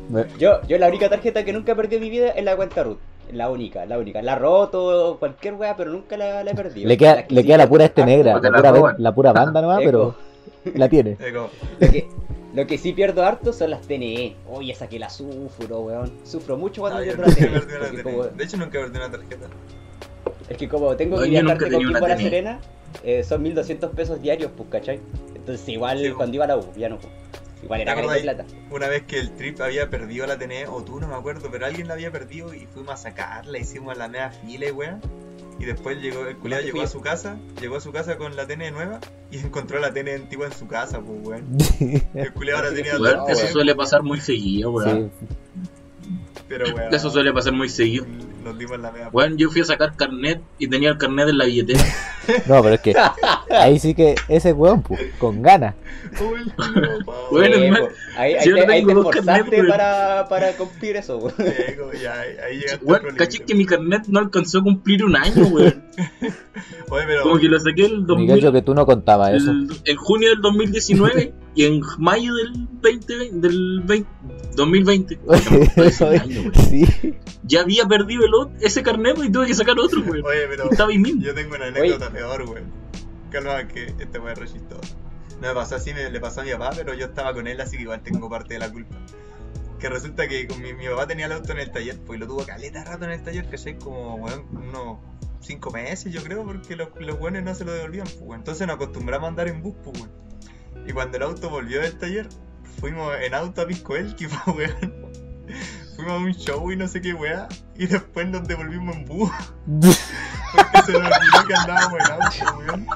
[0.38, 3.00] Yo, yo la única tarjeta que nunca perdí en mi vida es la cuenta root.
[3.32, 4.22] La única, la única.
[4.22, 6.88] La he roto, cualquier wea, pero nunca la, la he perdido.
[6.88, 9.16] Le queda, que le sí queda la pura este negra, te la la pura, la
[9.16, 10.16] pura banda nomás, pero
[10.76, 11.18] la tiene.
[11.80, 12.08] Lo que,
[12.54, 14.36] lo que sí pierdo harto son las TNE.
[14.50, 16.12] Oye, esa que la sufro, weón.
[16.24, 17.80] Sufro mucho cuando ah, yo pierdo la nunca TNE.
[17.80, 19.48] perdí una como- De hecho, nunca perdí una tarjeta.
[20.50, 22.18] es que como tengo No, que viajar de Coquimbo a La.
[22.18, 22.60] Serena,
[23.04, 25.00] eh, son 1200 pesos diarios, pues, ¿cachai?
[25.36, 26.98] Entonces igual Sí, cuando iba a la U, ya no.
[26.98, 27.12] pues.
[27.66, 28.46] Igual era ¿Te caleta de acordáis?
[28.48, 28.76] plata.
[28.76, 31.66] Una vez que el trip había perdido la TNE, o tú no me acuerdo, pero
[31.66, 35.02] alguien la había perdido y fuimos a sacarla, hicimos la media fila y weón.
[35.58, 38.46] Y después llegó, el culiado llegó a su casa, llegó a su casa con la
[38.46, 39.00] TNE nueva
[39.32, 41.58] y encontró la TNE antigua en su casa, pues weón.
[42.14, 42.94] El culiado ahora tenía
[43.30, 45.12] eso suele pasar muy seguido, weón.
[45.20, 45.28] Sí.
[46.48, 46.94] Pero weón.
[46.94, 48.06] Eso suele pasar muy seguido.
[48.44, 51.38] Nos dimos la media Weón, yo fui a sacar carnet y tenía el carnet en
[51.38, 51.80] la billetera.
[52.48, 52.96] No, pero es que
[53.52, 55.76] ahí sí que ese weón, pues, con ganas.
[57.32, 59.42] Bueno, Sí, hermano, pues, ahí, ahí si yo te, no ahí tengo te dos esforzaste
[59.42, 59.68] carnets, weón.
[59.70, 61.34] para, para cumplir eso, weón.
[62.02, 63.18] Ya, ahí, ahí llegaste al Weón, problema.
[63.18, 65.84] caché que mi carnet no alcanzó a cumplir un año, weón.
[66.90, 69.52] Oye, pero Como que lo saqué el 2000, Miguel, yo que tú no contabas eso.
[69.52, 74.10] el- en junio del 2019 y en mayo del 2020, del 20
[74.56, 75.20] 2020.
[75.78, 76.56] Es un año, weón.
[76.56, 76.86] Sí.
[77.44, 80.26] Ya había perdido el, ot- ese carnet y tuve que sacar otro, weón.
[80.26, 81.22] Oye, pero Estaba mismo.
[81.22, 82.72] yo tengo una anécdota peor, weón.
[83.32, 84.96] Calma, que este weón es re chistoso.
[85.42, 87.60] No me pasó así, me, le pasó a mi papá, pero yo estaba con él,
[87.60, 88.96] así que igual tengo parte de la culpa.
[89.80, 92.20] Que resulta que con mi, mi papá tenía el auto en el taller, pues y
[92.22, 95.00] lo tuvo caleta rato en el taller, que sé como, weón, unos
[95.42, 98.38] 5 meses, yo creo, porque los, los weones no se lo devolvían, pues.
[98.40, 100.12] Entonces nos acostumbramos a andar en bus, pues, weón.
[100.88, 102.28] Y cuando el auto volvió del taller,
[102.80, 105.06] fuimos en auto a Pisco Elqui, pues, weón.
[105.96, 109.32] Fuimos a un show y no sé qué weá, y después nos devolvimos en bus.
[109.66, 112.88] Porque se nos olvidó que andábamos en auto, weón.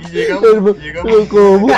[0.00, 1.68] Y, y llegamos, llegamos ¿Cómo?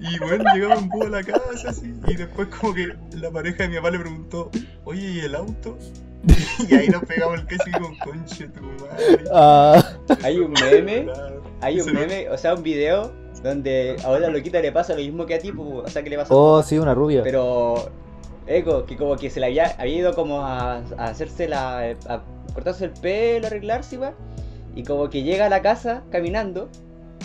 [0.00, 3.62] y bueno, llegamos en bus a la casa así, y después como que la pareja
[3.62, 4.50] de mi papá le preguntó,
[4.84, 5.78] oye, ¿y el auto?
[6.68, 9.24] Y ahí nos pegamos el queso y con conche tu madre.
[9.32, 9.80] Ah,
[10.24, 11.06] Hay un meme,
[11.60, 15.00] Hay un me- mena, o sea, un video donde a una loquita le pasa lo
[15.00, 17.22] mismo que a ti, pues, o sea, que le pasa oh, sí, una rubia.
[17.22, 17.90] Pero,
[18.46, 21.90] Eco, que como que se le había, había ido como a, a hacerse la.
[22.08, 22.22] a
[22.54, 24.14] cortarse el pelo, arreglarse, igual.
[24.74, 26.68] Y como que llega a la casa caminando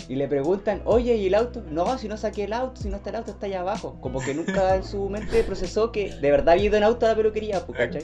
[0.08, 1.62] y le preguntan, oye, ¿y el auto?
[1.70, 3.96] No, si no saqué el auto, si no está el auto, está allá abajo.
[4.00, 7.10] Como que nunca en su mente procesó que de verdad había ido en auto a
[7.10, 8.02] la peluquería, pues, ¿cachai?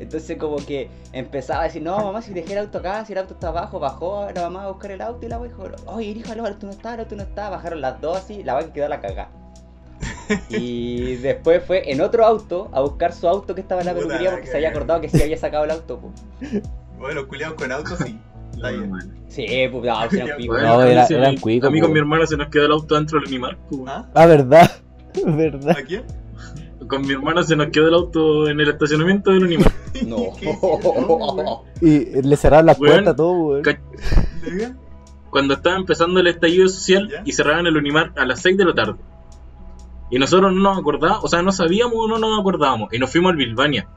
[0.00, 3.18] Entonces como que empezaba a decir, no mamá, si dejé el auto acá, si el
[3.18, 6.06] auto está abajo, bajó la mamá a buscar el auto y la wea dijo, oye
[6.10, 8.72] hijo, el auto no está, el auto no está, bajaron las dos así, la wea
[8.72, 9.30] quedó a la cagada.
[10.50, 14.30] Y después fue en otro auto a buscar su auto que estaba en la peluquería
[14.32, 15.98] porque se había acordado que sí había sacado el auto.
[15.98, 16.10] po.
[16.98, 18.18] Bueno, los culiados con autos sí.
[19.28, 20.28] Sí, pues no, eran.
[20.46, 21.86] Bueno, No, era- se me- eran cuicos, A mí po.
[21.86, 23.56] con mi hermana se nos quedó el auto dentro del animal.
[23.70, 23.84] po.
[23.88, 24.06] ¿Ah?
[24.14, 24.70] Ah, verdad.
[25.24, 25.70] Verdad.
[25.78, 26.02] ¿A quién?
[26.88, 29.72] Con mi hermana se nos quedó el auto en el estacionamiento del animal.
[30.06, 30.18] No.
[31.80, 33.62] Y le cerraron las Weón, puertas todo, weón.
[35.30, 37.22] Cuando estaba empezando el estallido social ¿Ya?
[37.24, 38.94] y cerraban el Unimar a las 6 de la tarde.
[40.10, 42.92] Y nosotros no nos acordábamos, o sea, no sabíamos o no nos acordábamos.
[42.92, 43.88] Y nos fuimos al Bilbania.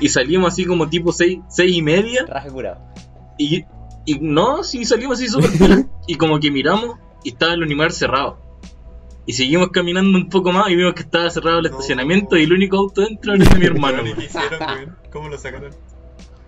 [0.00, 2.26] Y salimos así como tipo 6, seis y media.
[2.26, 2.80] Raja curado.
[3.38, 3.64] Y,
[4.04, 5.86] y no, sí salimos así súper.
[6.06, 8.38] Y como que miramos y estaba el Unimar cerrado.
[9.24, 11.70] Y seguimos caminando un poco más y vimos que estaba cerrado el No.
[11.70, 14.02] estacionamiento y el único auto dentro era de mi hermano.
[15.12, 15.70] ¿Cómo lo sacaron?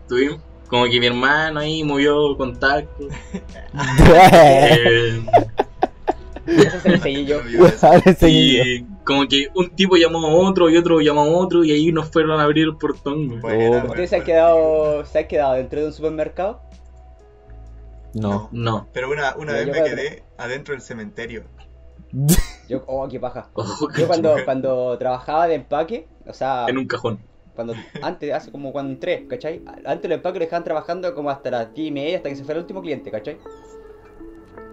[0.08, 3.08] Tuvimos como que mi hermano ahí movió contacto.
[4.12, 5.22] Eh,
[6.46, 7.40] Eso se le seguí yo.
[8.28, 11.90] Y como que un tipo llamó a otro y otro llamó a otro y ahí
[11.92, 13.38] nos fueron a abrir el portón.
[13.38, 13.40] Oh.
[13.40, 14.24] buena, ¿Ustedes se han buena.
[14.24, 16.60] quedado, se han quedado dentro de un supermercado?
[18.12, 18.48] No.
[18.52, 18.88] No.
[18.92, 21.44] Pero una, una vez me quedé adentro del cementerio.
[22.68, 23.48] Yo, oh, qué paja.
[23.55, 27.18] Ojo, Yo cuando, cuando trabajaba de empaque, o sea, en un cajón.
[27.55, 29.62] cuando antes, hace como cuando entré, ¿cachai?
[29.85, 32.44] Antes los empaques lo dejaban trabajando como hasta las 10 y media, hasta que se
[32.44, 33.38] fuera el último cliente, ¿cachai?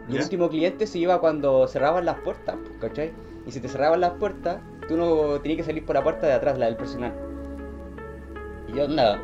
[0.10, 3.14] Y el último cliente se iba cuando cerraban las puertas, ¿cachai?
[3.46, 6.34] Y si te cerraban las puertas, tú no tenías que salir por la puerta de
[6.34, 7.14] atrás, la del personal.
[8.68, 9.22] Y yo, nada.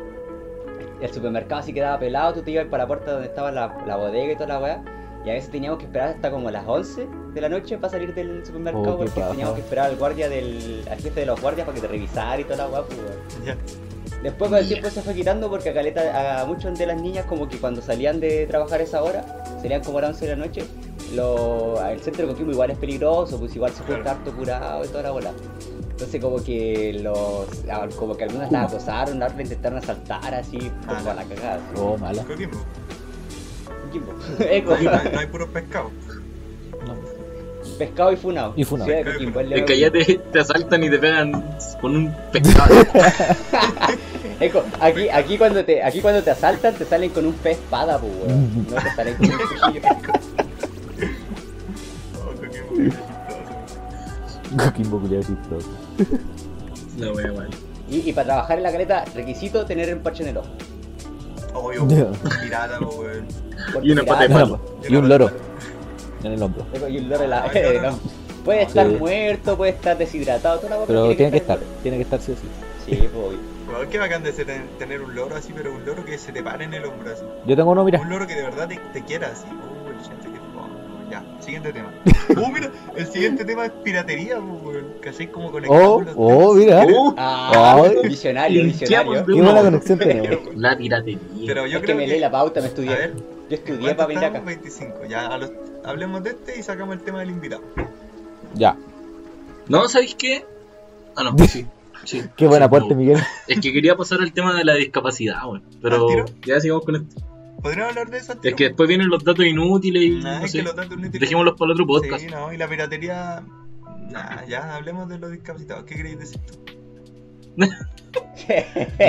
[1.02, 3.98] El supermercado así quedaba pelado, tú te ibas para la puerta donde estaba la, la
[3.98, 4.84] bodega y toda la weá.
[5.28, 8.14] Y a veces teníamos que esperar hasta como las 11 de la noche para salir
[8.16, 9.32] del supermercado Oh, porque paja.
[9.32, 12.40] teníamos que esperar al guardia del al jefe de los guardias para que te revisara
[12.40, 12.98] y toda la weá, pues.
[14.24, 17.26] Después con el tiempo se fue quitando porque a caleta, a muchas de las niñas
[17.26, 19.26] como que cuando salían de trabajar esa hora,
[19.62, 20.64] serían como las 11 de la noche,
[21.14, 24.18] lo, el centro de Coquimbo igual es peligroso, pues igual se puede Claro.
[24.20, 25.32] estar harto curado y toda la bola.
[25.92, 30.96] Entonces como que los ah, como que algunas las acosaron, las intentaron asaltar así, Ah,
[31.00, 31.60] como a la cagada.
[31.76, 32.24] Oh, mala.
[32.24, 32.58] Coquimbo.
[34.00, 34.14] Coquimbo.
[34.50, 34.78] Eco.
[34.82, 35.92] No hay, no hay puros pescados.
[36.86, 36.96] No.
[37.78, 38.54] Pescado y funado.
[38.56, 38.86] Y funao.
[38.86, 42.76] Ciudad de Coquimbo, Es que allá te, te asaltan y te pegan con un pescado.
[44.40, 47.98] Eco, aquí, aquí cuando te, aquí cuando te asaltan te salen con un pez espada,
[48.00, 48.68] pues weón.
[48.70, 49.82] No te salen con un cuchillo.
[54.58, 55.70] Coquimbo, qué chistoso.
[56.98, 57.50] La wea, vale.
[57.90, 60.50] Y, y para trabajar en la caleta, requisito tener un parche en el ojo.
[61.60, 63.28] Obvio, pirata, weón.
[63.84, 64.60] Y una pata de palo.
[64.88, 65.32] y un loro
[66.24, 66.66] en el hombro.
[66.90, 67.52] Y un loro en la-.
[68.46, 72.22] Puede estar muerto, puede estar deshidratado, toda la Pero tiene que estar, tiene que estar
[72.22, 72.48] sí o sí.
[72.86, 73.40] Sí, obvio.
[73.68, 74.48] Weón, qué bacán de ser-
[74.80, 77.24] tener un loro así, pero un loro que se te pare en el hombro así.
[77.46, 78.00] Yo tengo uno, mira.
[78.00, 79.46] Un loro que de verdad te, te quiera así.
[79.50, 80.27] Oh, el gente
[81.10, 81.92] Ya, siguiente tema.
[82.38, 84.38] Oh, mira, el siguiente tema es piratería.
[85.02, 85.32] ¿Cachai?
[85.32, 86.86] Como conectamos Oh, los oh, mira.
[86.86, 88.08] Uh, Ah, Ay.
[88.10, 89.26] visionario, visionario.
[89.26, 90.56] Qué una buena conexión tenemos.
[90.58, 91.20] La piratería.
[91.48, 92.10] Pero yo es que creo me que...
[92.12, 92.90] leí la pauta, me A estudié.
[92.96, 93.14] ver,
[93.50, 94.38] Yo estudié ¿cuánto para venir acá.
[94.40, 94.46] estamos?
[94.48, 95.06] 25.
[95.10, 95.52] Ya, a los-
[95.86, 97.62] hablemos de este y sacamos el tema del invitado.
[98.56, 98.76] Ya.
[99.70, 100.46] No, ¿sabéis qué?
[101.16, 101.66] Ah, no, sí.
[102.04, 102.94] sí Qué buen aporte.
[102.94, 103.20] Miguel.
[103.48, 105.64] Es que quería pasar al tema de la discapacidad, weón.
[105.82, 107.22] Pero ya sigamos con esto.
[107.62, 108.34] ¿Podríamos hablar de eso?
[108.44, 110.60] Es que después vienen los datos inútiles y Nah, no es sé.
[110.60, 112.20] que los datos inútiles- Dejémoslos para el otro podcast.
[112.24, 113.44] Sí, no, y la piratería...
[114.12, 115.84] Nah, ya hablemos de los discapacitados.
[115.86, 116.54] ¿Qué queréis decir tú?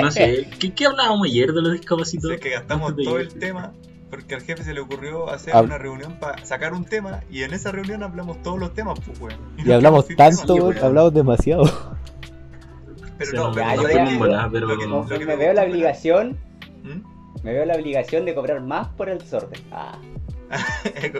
[0.01, 0.49] No sé.
[0.59, 2.35] ¿Qué, qué hablábamos ayer de los discapacitados?
[2.35, 3.73] Sé que gastamos todo el tema
[4.09, 7.43] porque al jefe se le ocurrió hacer Hab- una reunión para sacar un tema y
[7.43, 9.37] en esa reunión hablamos todos los temas, pues, weón.
[9.57, 11.63] Y hablamos tanto, weón, hablamos demasiado.
[13.19, 16.37] Pero no, no, pero me veo la obligación,
[16.83, 17.18] ¿Mm?
[17.43, 19.61] Me veo la obligación de cobrar más por el sorteo.
[19.71, 19.97] Ah,
[21.01, 21.19] Eco.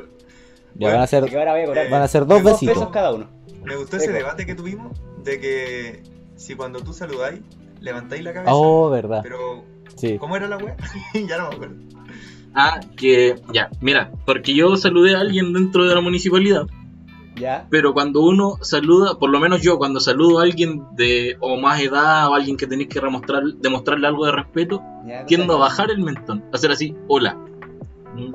[0.75, 3.13] Ya Bueno, van a ser, ahora voy a cobrar van a ser dos pesos cada
[3.13, 3.27] uno.
[3.63, 6.03] Me gustó ese debate que tuvimos de que
[6.35, 7.41] si cuando tú saludáis,
[7.81, 8.53] levantáis la cabeza.
[8.53, 9.19] Oh, verdad.
[9.23, 9.63] Pero,
[9.95, 10.17] Sí.
[10.17, 10.77] ¿cómo era la wea?
[11.27, 11.75] ya no me acuerdo.
[12.53, 16.63] Ah, que ya, mira, porque yo saludé a alguien dentro de la municipalidad,
[17.39, 17.65] ¿Ya?
[17.69, 21.79] pero cuando uno saluda, por lo menos yo, cuando saludo a alguien de o más
[21.81, 25.25] edad o alguien que tenéis que demostrar, demostrarle algo de respeto, ¿Ya?
[25.25, 27.37] tiendo a bajar el mentón, hacer así, hola.
[28.15, 28.33] Mm.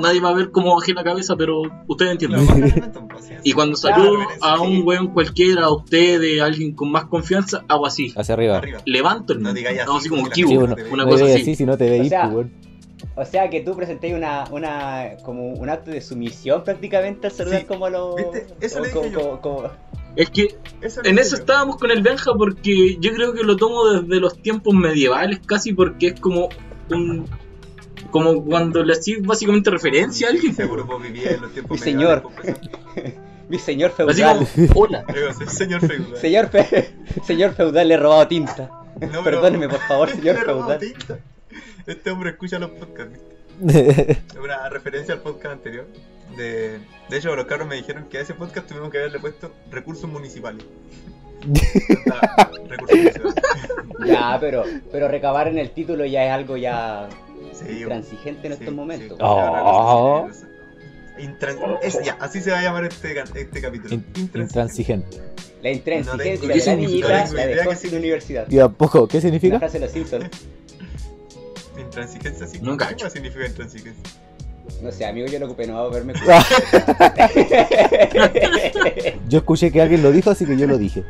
[0.00, 2.46] Nadie va a ver cómo bajé la cabeza, pero ustedes entienden.
[2.80, 3.28] mentón, pues.
[3.44, 7.84] Y cuando saludo a un weón cualquiera, a ustedes, a alguien con más confianza, hago
[7.86, 8.12] así.
[8.16, 8.62] Hacia arriba.
[8.86, 9.54] Levanto el No mentón.
[9.56, 10.90] digáis hago así, así como Sí, no te ve.
[10.90, 11.42] una no cosa te así.
[11.42, 12.52] así si no te veis, O sea, pues, weón.
[13.14, 17.60] O sea que tú presentéis una, una, como un acto de sumisión prácticamente al saludar
[17.60, 17.66] Sí.
[17.66, 18.16] como a los...
[18.16, 18.46] ¿Viste?
[18.60, 19.70] Eso como- yo.
[20.16, 21.40] Es que Eso en eso yo.
[21.42, 25.72] estábamos con el Benja porque yo creo que lo tomo desde los tiempos medievales casi
[25.74, 26.48] porque es como
[26.90, 27.26] un
[28.10, 30.52] como cuando le hacís básicamente referencia a alguien.
[30.52, 32.22] Ese grupo vivía en los tiempos Mi señor.
[32.36, 33.14] medievales,
[33.48, 34.46] Mi señor Así feudal.
[34.66, 35.04] como, hola.
[35.46, 36.16] señor feudal.
[36.16, 36.90] Señor, fe-
[37.26, 38.70] señor feudal, le he robado tinta.
[39.12, 40.78] No, Perdóneme, por favor, señor feudal.
[40.78, 41.18] tinta.
[41.88, 43.18] Este hombre escucha los podcasts.
[43.60, 44.12] ¿viste?
[44.12, 45.86] Es una referencia al podcast anterior.
[46.36, 49.50] De, de hecho, los cabros me dijeron que a ese podcast tuvimos que haberle puesto
[49.70, 50.64] recursos municipales.
[52.68, 53.34] Recursos municipales.
[54.06, 57.08] Ya, pero, pero recabar en el título ya es algo ya
[57.52, 59.16] Sí, intransigente en sí, estos momentos.
[59.18, 59.24] sí.
[59.26, 60.28] Oh.
[61.18, 63.94] Intran- es- ya, así se va a llamar este, este capítulo.
[63.94, 65.16] In- Intransigente.
[65.16, 65.38] Intransigente.
[65.62, 67.56] La intransigencia No de la niñita qué la significa.
[67.62, 68.48] dejó sin universidad.
[68.50, 69.08] ¿Y a poco?
[69.08, 69.58] ¿Qué Una significa?
[69.58, 70.28] frase de los Simpsons.
[71.78, 72.58] Intransigencia, sí.
[72.60, 74.02] No ¿Qué significa intransigencia?
[74.82, 76.12] No sé, amigo, yo lo ocupé, no va a verme.
[79.28, 81.04] Yo escuché que alguien lo dijo, así que yo lo dije.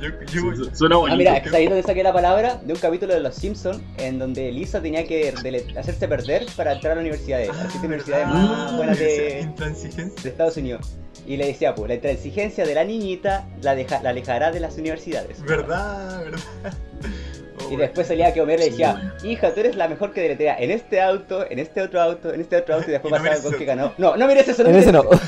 [0.00, 1.16] Yo, yo, yo, Suena Ah, bonito.
[1.18, 2.60] mira, ¿sabéis dónde saqué la palabra?
[2.64, 5.32] De un capítulo de Los Simpsons en donde Lisa tenía que
[5.78, 9.48] hacerse perder para entrar a la universidad, a las siete universidades más Ah, buenas de,
[10.22, 10.94] de Estados Unidos.
[11.26, 14.76] Y le decía, pues, la intransigencia de la niñita la, deja- la alejará de las
[14.78, 15.42] universidades.
[15.42, 16.22] ¿Verdad?
[16.24, 16.40] ¿Verdad?
[17.70, 20.56] Y después salía que Homer le Sí, decía, hija, tú eres la mejor que deletea
[20.58, 23.24] en este auto, en este otro auto, en este otro auto, y después Y no
[23.24, 23.92] pasaba con que ganó.
[23.98, 25.04] No, no mires eso, no En ese no.
[25.04, 25.20] mires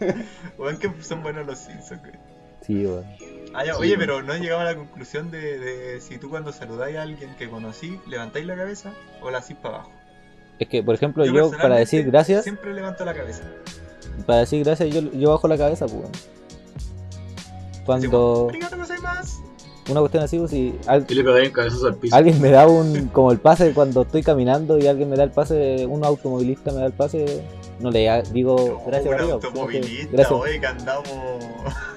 [0.58, 2.12] Weón, que son buenos los Simpsons, güey.
[2.66, 3.04] Sí, weón.
[3.54, 4.14] Ah, ya, Sí, oye, bueno.
[4.14, 7.34] pero no he llegado a la conclusión de, de si tú cuando saludáis a alguien
[7.36, 9.92] que conocí, levantáis la cabeza o la hacís para abajo.
[10.58, 13.42] Es que, por ejemplo, yo, para decir gracias, Siempre levanto la cabeza.
[14.26, 15.98] para decir gracias, yo, yo bajo la cabeza, pues.
[16.00, 16.12] weón.
[17.84, 19.35] Cuando Arigato gozaimasu.
[19.88, 22.16] Una cuestión así, pues, si al- le pegáis un cabezazo al piso.
[22.16, 25.30] alguien me da un, como el pase cuando estoy caminando y alguien me da el
[25.30, 27.42] pase, un automovilista me da el pase,
[27.80, 30.32] no le digo Oh, gracias un automovilista, gracias.
[30.40, 31.08] oye, que andamos.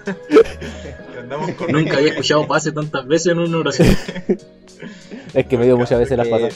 [0.27, 3.87] que andamos con Nunca había escuchado pase tantas veces en una oración.
[5.33, 6.55] Es que me dio muchas veces las pasadas.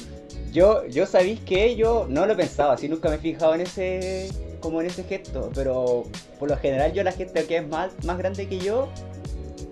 [0.54, 4.30] Yo, yo sabéis que yo no lo pensaba, así nunca me he fijado en ese
[4.62, 6.04] como en ese gesto, pero
[6.40, 8.88] por lo general yo la gente que es más, más grande que yo...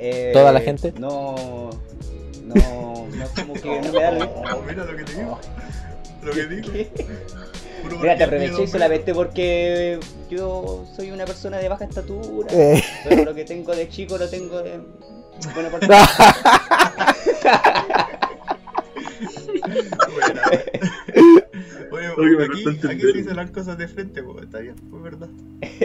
[0.01, 0.93] eh, ¿Toda la gente?
[0.99, 1.69] No...
[2.43, 4.25] No, no, como que no me da.
[4.55, 5.39] Oh, mira lo que te digo.
[6.23, 6.69] Lo que digo.
[8.01, 13.33] Mira, te aproveché solamente porque yo soy una persona de baja estatura, Eh, pero lo
[13.33, 14.79] que tengo de chico lo tengo de
[15.55, 15.87] buena parte.
[21.89, 24.75] Buena, Oye, Oye, me aquí, aquí se dicen las cosas de frente, pues, está bien,
[24.89, 25.27] fue verdad.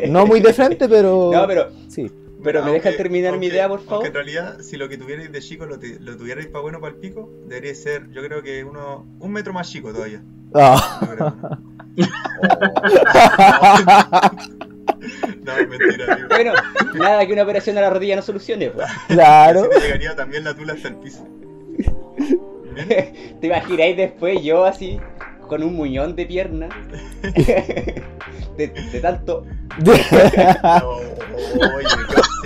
[0.09, 1.31] no muy de frente, pero.
[1.33, 2.11] No, pero, Sí.
[2.42, 4.07] Pero me deja Aunque- terminar mi idea, por favor.
[4.07, 6.94] en realidad, si lo que tuvierais de chico lo, te- lo tuvierais para bueno para
[6.94, 10.22] el pico, debería ser, yo creo que uno, un metro más chico todavía.
[10.55, 11.59] Ah.
[15.44, 16.29] No, mentira, tío.
[16.29, 16.53] Bueno,
[16.94, 18.87] nada que una operación a la rodilla no solucione, pues.
[19.09, 19.61] claro.
[19.61, 21.25] Así te llegaría también la tula hasta el piso.
[21.79, 23.38] Bien.
[23.40, 24.99] Te imagináis después yo así,
[25.49, 26.68] con un muñón de pierna.
[27.22, 28.03] De,
[28.68, 29.44] de tanto.
[29.79, 30.03] No, oye,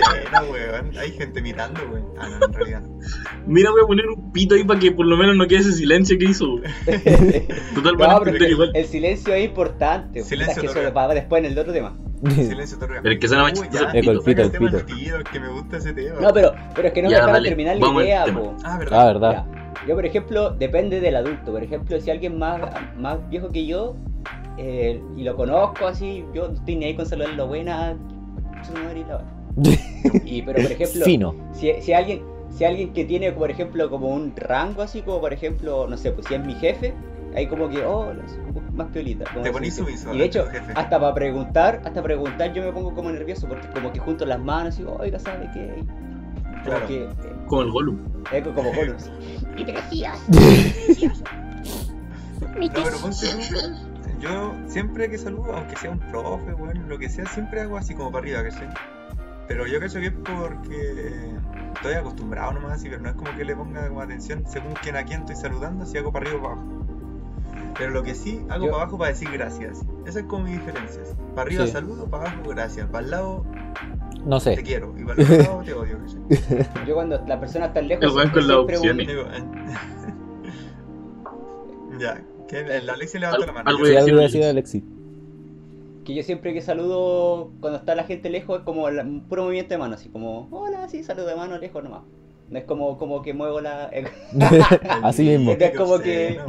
[0.01, 0.97] obsceno, weón.
[0.97, 2.05] Hay gente mirando, weón.
[2.19, 2.99] Ah, no, en realidad no.
[3.47, 5.73] Mira, voy a poner un pito ahí para que por lo menos no quede ese
[5.73, 6.45] silencio que hizo.
[6.55, 6.63] weón.
[7.75, 8.71] Total, No, pero entender igual.
[8.73, 10.23] el silencio es importante.
[10.23, 11.97] Silencio que eso lo va después en el otro tema.
[12.35, 12.99] Silencio otorga.
[13.01, 14.41] Pero el que suena más chistoso es el pito.
[14.41, 16.19] El el es que me gusta ese tema.
[16.21, 18.55] No, pero, pero es que no me Ya, dejaron dale, terminar la vamos idea, po.
[18.63, 19.05] Ah, Ah, verdad.
[19.07, 19.45] verdad.
[19.47, 19.87] Ya.
[19.87, 21.51] Yo, por ejemplo, depende del adulto.
[21.51, 22.61] Por ejemplo, si alguien más,
[22.97, 23.95] más viejo que yo
[24.57, 27.97] eh, y lo conozco así, yo estoy ni ahí con saludarlo buena.
[28.63, 29.23] su madre y la.
[30.25, 31.35] Y, pero, por ejemplo, Fino.
[31.53, 35.31] si, si alguien si alguien que tiene, por ejemplo, como un rango así, como por
[35.31, 36.93] ejemplo, no sé, pues si es mi jefe,
[37.33, 39.23] ahí como que, oh, es un poco más piolita.
[39.33, 40.73] Te así, ponís sumiso Y de hecho, jefe.
[40.75, 44.39] hasta para preguntar, hasta preguntar yo me pongo como nervioso porque como que junto las
[44.39, 45.75] manos y digo, oiga, ¿sabe qué?
[46.43, 46.87] Como Claro.
[46.87, 47.09] que, eh,
[47.47, 47.99] Como el Gollum.
[48.31, 48.97] es como Gollum.
[52.41, 54.19] No, pero ponte tú.
[54.19, 57.95] Yo siempre que saludo, aunque sea un profe, bueno, lo que sea, siempre hago así
[57.95, 58.67] como para arriba, ¿cachai?
[59.51, 61.33] Pero yo cacho que es porque
[61.75, 64.95] estoy acostumbrado nomás así, pero no es como que le ponga como atención según quién
[64.95, 66.67] a quién estoy saludando, si hago para arriba o para abajo.
[67.77, 69.81] Pero lo que sí, hago Yo- para abajo para decir gracias.
[70.05, 71.01] Esa es como mi diferencia.
[71.35, 71.71] Para arriba Sí.
[71.73, 72.87] saludo, para abajo gracias.
[72.89, 73.45] Para el lado
[74.25, 74.63] No te sé.
[74.63, 76.21] quiero y para el lado te odio, ¿cachai?
[76.87, 79.43] Yo cuando la persona está lejos, weón siempre, con Digo, eh.
[81.99, 83.69] ya, que el Alexi levantó la mano.
[83.69, 84.83] algo yo- Sí, Alexi.
[86.03, 89.43] Que yo siempre que saludo cuando está la gente lejos es como la- un puro
[89.43, 92.03] movimiento de mano, así como, hola, sí, saludo de mano lejos nomás.
[92.49, 93.89] No es como, como que muevo la...
[95.03, 95.51] Así mismo.
[95.53, 96.39] Es como que-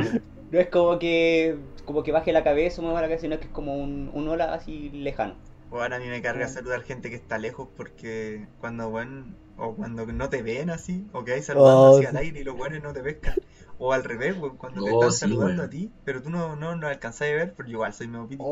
[0.50, 3.46] No es como que como que baje la cabeza o mueva la cabeza, sino que
[3.46, 5.34] es como un, un hola así lejano.
[5.70, 10.06] Bueno, a mí me carga saludar gente que está lejos porque cuando weón, o cuando
[10.06, 12.06] no te ven así, o que hay saludando Oh, así sí.
[12.06, 13.34] al aire y los weones no te pescan.
[13.78, 16.76] O al revés, cuando te Oh, están sí, saludando a ti, pero tú no, no,
[16.76, 18.42] no alcanzás a ver, porque igual soy medio piti,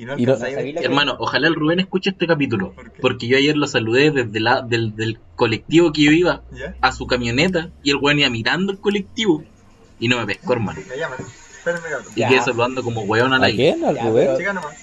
[0.00, 0.54] y no Y no- alcanzás a ver.
[0.56, 2.74] ¿sabí la- Hermano, ojalá el Rubén escuche este capítulo.
[3.00, 6.74] Porque yo ayer lo saludé desde la, del, del colectivo que yo iba ¿Ya?
[6.80, 9.44] a su camioneta y el weón iba mirando el colectivo
[9.98, 10.80] y no me pescó, hermano.
[10.88, 11.18] Me llaman.
[11.58, 12.12] Espérenme, cabrón.
[12.16, 13.56] Y quedé saludando como weón al ¿A aire.
[13.74, 13.84] quién?
[13.84, 14.24] ¿Al Rubén?
[14.26, 14.76] pero- Chica nomás.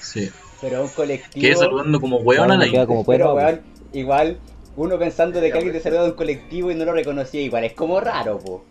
[0.00, 0.30] Sí.
[0.60, 1.42] pero un colectivo.
[1.42, 3.60] Quedé saludando como weón No, queda como pero weón,
[3.92, 4.38] igual,
[4.76, 7.64] uno pensando de que alguien te saluda de un colectivo y no lo reconocía, igual
[7.64, 8.64] es como raro, po.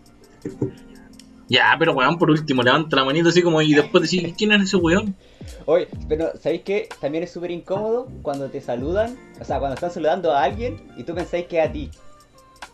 [1.48, 4.62] Ya, pero weón, por último, levanta la manita así como y después decís, ¿quién es
[4.62, 5.14] ese weón?
[5.66, 6.88] Oye, pero ¿sabéis qué?
[7.00, 11.04] También es súper incómodo cuando te saludan, o sea, cuando están saludando a alguien y
[11.04, 11.90] tú pensáis que es a ti.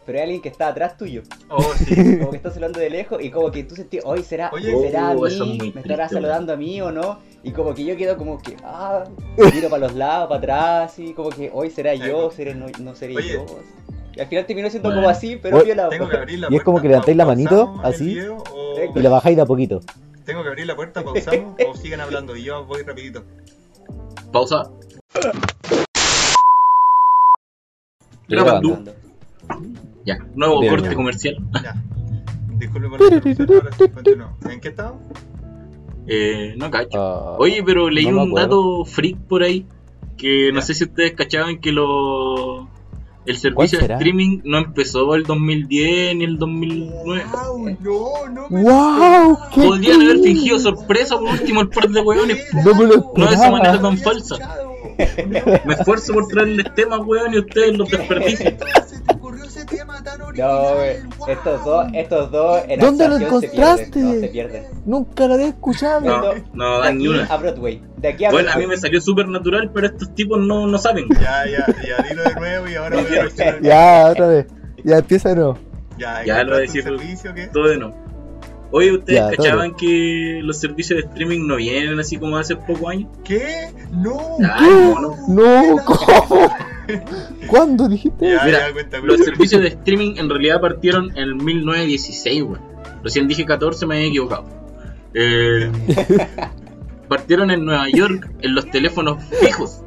[0.07, 1.95] Pero hay alguien que está atrás tuyo, Oh, sí.
[2.19, 5.11] como que está saludando de lejos y como que tú sentís, hoy será, Oye, será
[5.11, 7.85] a oh, eso es mí, me estará saludando a mí o no, y como que
[7.85, 9.05] yo quedo como que, ah,
[9.53, 12.95] miro para los lados, para atrás, y como que hoy será yo, seré, no, no
[12.95, 13.33] seré Oye.
[13.35, 13.47] yo.
[14.17, 15.03] Y al final terminó siendo Bueno.
[15.03, 15.89] como así, pero Oye, viola.
[15.89, 19.01] Tengo que abrir la Y es como que levantáis la manito, así, video, o- Y
[19.03, 19.81] la bajáis de a poquito.
[20.25, 23.25] Tengo que abrir la puerta, pausamos o siguen hablando y yo voy rapidito.
[24.33, 24.71] Pausa.
[28.29, 28.85] Grabando.
[30.05, 31.37] Ya, nuevo Bien, corte comercial.
[31.63, 31.75] Ya.
[32.59, 34.53] Disculpe por la.
[34.53, 34.99] ¿En qué estaba?
[36.07, 36.99] Eh, no cacho.
[37.01, 39.67] Ah, Oye, pero leí no un dato freak por ahí
[40.17, 42.69] que no sé si ustedes cachaban que lo
[43.27, 47.25] el servicio de streaming no empezó el 2010 ni el 2009.
[47.33, 49.39] Wow, no, no me ¡Wow!
[49.55, 52.47] ¿Qué Podrían haber fingido sorpresa por último el par de hueones.
[52.65, 54.37] No me lo No de esa manera tan falsa.
[55.65, 58.57] Me esfuerzo por traerles temas, weón, y ustedes los ¿Qué desperdician.
[59.71, 61.09] Tema tan No, original?
[61.19, 61.29] Wow.
[61.29, 63.91] estos dos, estos dos en ¿Dónde lo actuación se encontraste?
[63.93, 64.65] pierden, no, se pierden.
[64.87, 66.01] Nunca lo había escuchado.
[66.01, 67.25] No, no de dan ni aquí una.
[67.27, 70.39] a Broadway, de aquí a Bueno, a mí me salió súper natural, pero estos tipos
[70.39, 71.07] no, no saben.
[71.21, 73.59] Ya, ya, ya, dilo de nuevo y ahora voy a.
[73.63, 74.47] Ya, otra vez.
[74.85, 75.59] Ya empieza de nuevo.
[75.99, 76.83] Ya, Ya lo voy a ¿encontraste decir.
[76.83, 77.47] servicio qué?
[77.49, 77.95] Todo de no.
[78.73, 82.89] Oye, ¿ustedes Ya, cachaban que los servicios de streaming no vienen así como hace pocos
[82.91, 83.11] años?
[83.25, 83.69] ¿Qué?
[83.91, 84.37] No.
[84.55, 85.17] Ay, no, no.
[85.29, 86.49] No, ¿cómo?
[87.47, 88.31] ¿Cuándo dijiste?
[88.31, 92.61] Ya, Mira, ya, cuenta, Los servicios de streaming en realidad partieron en 1916, weón.
[93.03, 94.45] Recién dije 14, me había equivocado.
[95.15, 95.71] Eh,
[97.09, 99.83] partieron en Nueva York en los teléfonos fijos.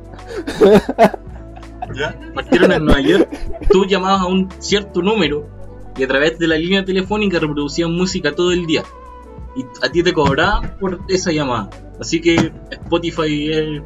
[1.95, 2.19] ¿Ya?
[2.33, 3.29] Partieron en Nueva York.
[3.69, 5.47] Tú llamabas a un cierto número
[5.97, 8.83] y a través de la línea telefónica reproducían música todo el día.
[9.55, 11.69] Y a ti te cobraban por esa llamada.
[11.99, 13.81] Así que Spotify es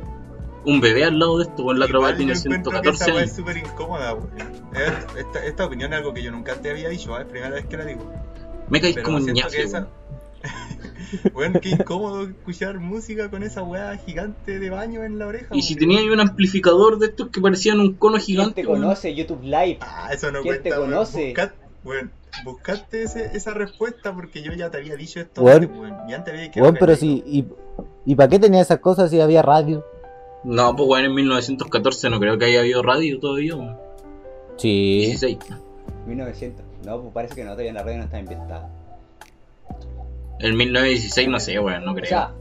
[0.67, 1.63] un bebé al lado de esto.
[1.63, 3.31] Con la otra weá tiene yo encuentro que 114 esa weá años.
[3.31, 4.17] es súper incómoda,
[5.17, 7.21] Esta, esta opinión es algo que yo nunca te había dicho, ¿eh?
[7.21, 8.11] es primera vez que la digo.
[8.69, 9.87] Me caes Pero como un que esa.
[11.33, 15.47] Weón, qué incómodo escuchar música con esa weá gigante de baño en la oreja.
[15.55, 18.67] Y si tenía ahí un amplificador de estos que parecían un cono ¿Quién gigante, te
[18.67, 18.81] weón.
[18.81, 19.15] conoce?
[19.15, 19.77] YouTube Live.
[19.81, 21.33] Ah, eso no ¿Quién cuenta, te conoce?
[21.85, 22.11] Weón,
[22.43, 25.63] buscaste ese- esa respuesta porque yo ya te había dicho esto Weón.
[25.63, 25.95] antes, weón.
[26.09, 27.23] Y antes había Weón, pero si.
[27.25, 27.47] ¿Y,
[28.05, 29.85] y para qué tenía esas cosas si había radio?
[30.47, 33.77] No, pues weón, en 1914 no creo que haya habido radio todavía, weón.
[34.55, 34.99] Sí.
[35.07, 35.37] 16.
[36.05, 36.65] 1900.
[36.85, 38.69] No, pues parece que no, todavía la radio no está inventada.
[40.39, 42.07] En 1916 no sé, weón, no O creo.
[42.07, 42.31] sea,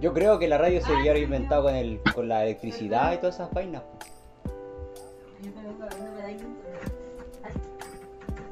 [0.00, 3.34] yo creo que la radio se había inventado con, el, con la electricidad y todas
[3.34, 3.82] esas vainas.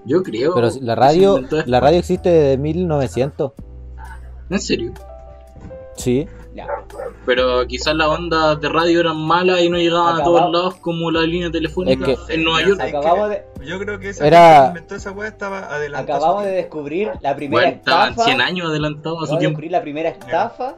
[0.04, 0.54] Yo creo.
[0.54, 3.52] Pero la que radio, la radio existe desde 1900.
[4.50, 4.92] En serio.
[5.96, 6.26] Sí.
[6.54, 6.68] Ya.
[7.26, 11.10] Pero quizás las ondas de radio eran malas y no llegaban a todos lados como
[11.10, 12.80] la línea telefónica Es que- en Nueva York.
[12.80, 16.18] Acabamos de, Yo creo que esa Era- inventó esa weá estaba adelantada.
[16.18, 18.28] acabamos de descubrir la primera Bueno, estaban estafa.
[18.28, 19.48] 100 años adelantados a su tiempo.
[19.58, 20.76] descubrir la primera estafa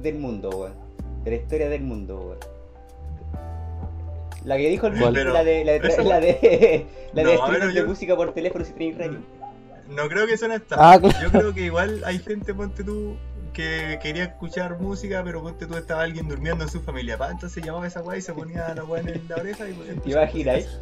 [0.00, 0.74] del mundo, weón.
[1.24, 2.38] De la historia del mundo, weón.
[4.44, 4.92] La que dijo el.
[4.92, 7.86] Miki, la de la de, Pero- la de, la de No, streaming pero de yo-
[7.86, 9.18] música por teléfono si tenéis radio.
[9.88, 10.92] No creo que sea una estafa.
[10.92, 11.16] Ah, claro.
[11.22, 13.16] Yo creo que igual hay gente, ponte tú,
[13.54, 17.16] que quería escuchar música, pero ponte tú estaba alguien durmiendo en su familia.
[17.16, 19.72] Pa, entonces llamaba a esa weá y se ponía la weá en la oreja y
[19.72, 20.56] podía ¿Te escuchar imaginas?
[20.56, 20.80] música.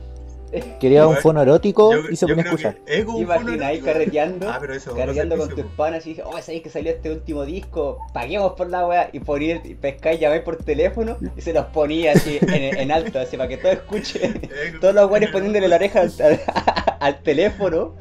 [0.80, 2.76] Quería un fono erótico Yo- y se ponía a escuchar.
[2.84, 3.86] es como ¿Te un fono imaginas ahí erótico.
[3.94, 4.50] carreteando?
[4.50, 4.94] Ah, pero eso.
[4.94, 8.68] cargando con tus panas y dices, oh, sabéis que salió este último disco, paguemos por
[8.68, 12.78] la weá, y ponía y pescáis, llamáis por teléfono y se los ponía así en,
[12.78, 14.28] en alto, así para que todo escuche.
[14.82, 16.40] Todos los weones poniéndole la oreja al, al-
[17.00, 17.94] al teléfono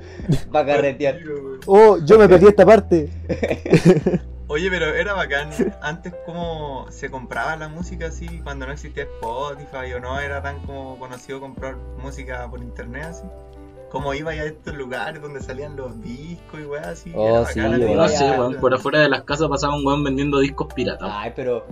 [0.52, 1.20] para carretear.
[1.68, 3.10] Oh, yo me perdí esta parte.
[4.52, 5.50] Oye, pero era bacán.
[5.82, 10.60] Antes, como se compraba la música así, cuando no existía Spotify o no era tan
[10.66, 13.24] como conocido comprar música por internet así.
[13.90, 17.12] Como iba ya a estos lugares donde salían los discos y weas así.
[17.16, 17.96] Oh, era sí, bacán, weón.
[17.98, 18.56] No sé, weón.
[18.56, 21.10] Por afuera de las casas pasaba un weón vendiendo discos piratas.
[21.12, 21.66] Ay, pero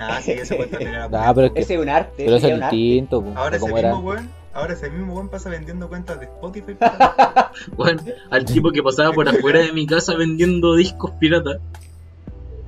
[0.00, 1.60] Ah, sí, ese cuento tenía Ah, pero es que.
[1.60, 3.96] ese es un arte, Pero eso ese es distinto, Ahora ese cómo mismo era.
[3.98, 6.76] weón, ahora ese mismo weón pasa vendiendo cuentas de Spotify.
[7.76, 8.00] Weón,
[8.30, 11.58] al tipo que pasaba por afuera de mi casa vendiendo discos piratas,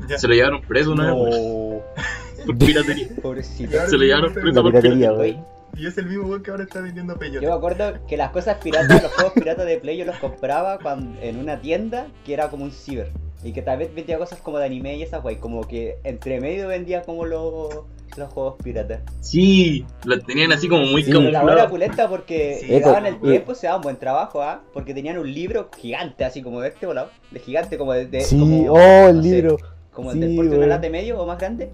[0.09, 0.19] Ya.
[0.19, 1.81] se lo llevaron preso una vez, No,
[2.47, 3.09] por piratería.
[3.23, 3.79] pobrecito.
[3.87, 5.35] Se lo llevaron preso La por piratería, piratería.
[5.37, 5.47] weón.
[5.77, 7.47] Y es el mismo weón que ahora está vendiendo Yo peyote.
[7.47, 11.21] me acuerdo que las cosas piratas, los juegos piratas de Play yo los compraba cuando,
[11.21, 13.11] en una tienda que era como un ciber.
[13.43, 16.41] Y que tal vez vendía cosas como de anime y esas wey, como que entre
[16.41, 17.73] medio vendía como los,
[18.19, 19.01] los juegos piratas.
[19.21, 21.11] Sí, lo tenían así como muy Sí.
[21.13, 21.71] Pero la buena camuflado.
[21.71, 24.61] pulenta porque Sí, se daban el tiempo, se daban buen trabajo, ¿ah?
[24.75, 28.07] Porque tenían un libro gigante, así como de este volado, de gigante, como de.
[28.07, 29.57] de- Sí, como, oh, el no sé, libro.
[29.93, 31.71] Como Sí, el del porte de una lata de medio o más grande.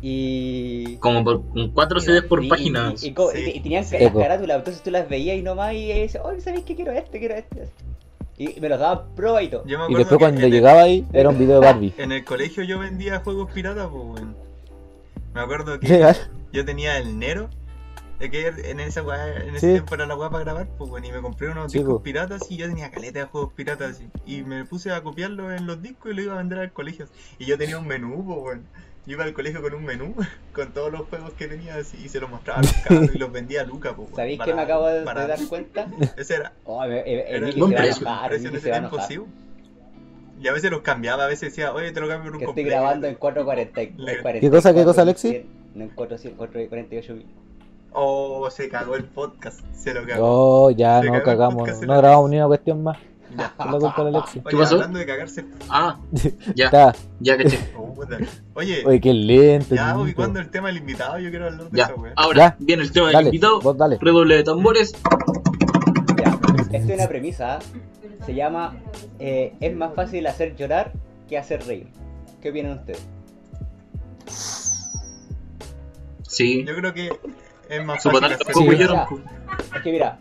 [0.00, 0.96] Y.
[0.96, 2.94] Como por con 4 CDs por y- página.
[3.00, 3.94] Y, y y- y tenían Sí.
[3.94, 4.20] las Eco.
[4.20, 7.18] carátulas, entonces tú las veías y nomás y dices, oh, ¿sabéis qué quiero este?
[7.18, 7.68] Quiero este.
[8.38, 9.62] Y me los daban prueba y todo.
[9.66, 11.92] Y después que cuando el- llegaba ahí, era un video de Barbie.
[11.98, 14.34] En el colegio yo vendía juegos piratas, pues, weón.
[15.34, 15.86] Me acuerdo que
[16.52, 17.48] yo tenía el Nero.
[18.22, 19.72] Es que en esa weá, en ese Sí.
[19.72, 22.02] tiempo era la weá para grabar, pues bueno, y me compré unos Sí, discos po.
[22.04, 24.00] piratas y yo tenía caleta de juegos piratas.
[24.24, 27.06] Y me puse a copiarlos en los discos y los iba a vender al colegio.
[27.40, 28.62] Y yo tenía un menú, pues bueno.
[29.04, 30.14] Yo iba al colegio con un menú,
[30.54, 33.18] con todos los juegos que tenía así, y se los mostraba a los cabros y
[33.18, 34.10] los vendía a Luca, pues.
[34.14, 35.88] ¿Sabéis qué me acabo de, dar cuenta?
[36.16, 39.18] Ese era, Oh, eh, era el buen precio, enojar, el precio en ese tiempo, sí.
[40.40, 42.44] Y a veces los cambiaba, a veces decía, oye, te lo cambio por un Que
[42.46, 43.80] estoy grabando en 440.
[43.96, 45.28] Le- en ¿Qué cosa, qué cosa, Alexi?
[45.28, 47.26] 400, No en 400, 448 mil.
[47.94, 50.24] Oh, se cagó el podcast, se lo cagó.
[50.66, 51.56] Oh, ya Se no cagamos.
[51.56, 52.98] podcast No grabamos ni una cuestión más.
[53.34, 53.50] Ya.
[53.58, 54.42] La culpa de Alexi.
[54.44, 54.74] Oye, pasó?
[54.74, 55.46] hablando de cagarse.
[55.70, 55.98] Ah,
[56.54, 56.94] ya, Está.
[57.20, 57.58] ya caché.
[57.78, 57.94] Oh.
[58.54, 59.74] Oye, Oye, qué lento.
[59.74, 62.12] ya, y cuando el tema del invitado, yo quiero hablar de Ya, esa wea.
[62.16, 62.56] ahora Ya.
[62.58, 63.60] viene el tema del Dale, invitado.
[63.60, 63.96] vos dale.
[64.00, 64.92] Redoble de tambores.
[66.18, 66.38] Ya,
[66.72, 67.54] esta es una premisa.
[67.54, 67.58] ¿ah?
[68.26, 68.76] Se llama
[69.18, 70.92] eh, Es más fácil hacer llorar
[71.28, 71.86] que hacer reír.
[72.42, 73.06] ¿Qué opinan ustedes?
[76.26, 77.10] Sí, Yo creo que
[77.72, 79.22] es más fácil Sí.
[79.74, 80.18] Es que mira,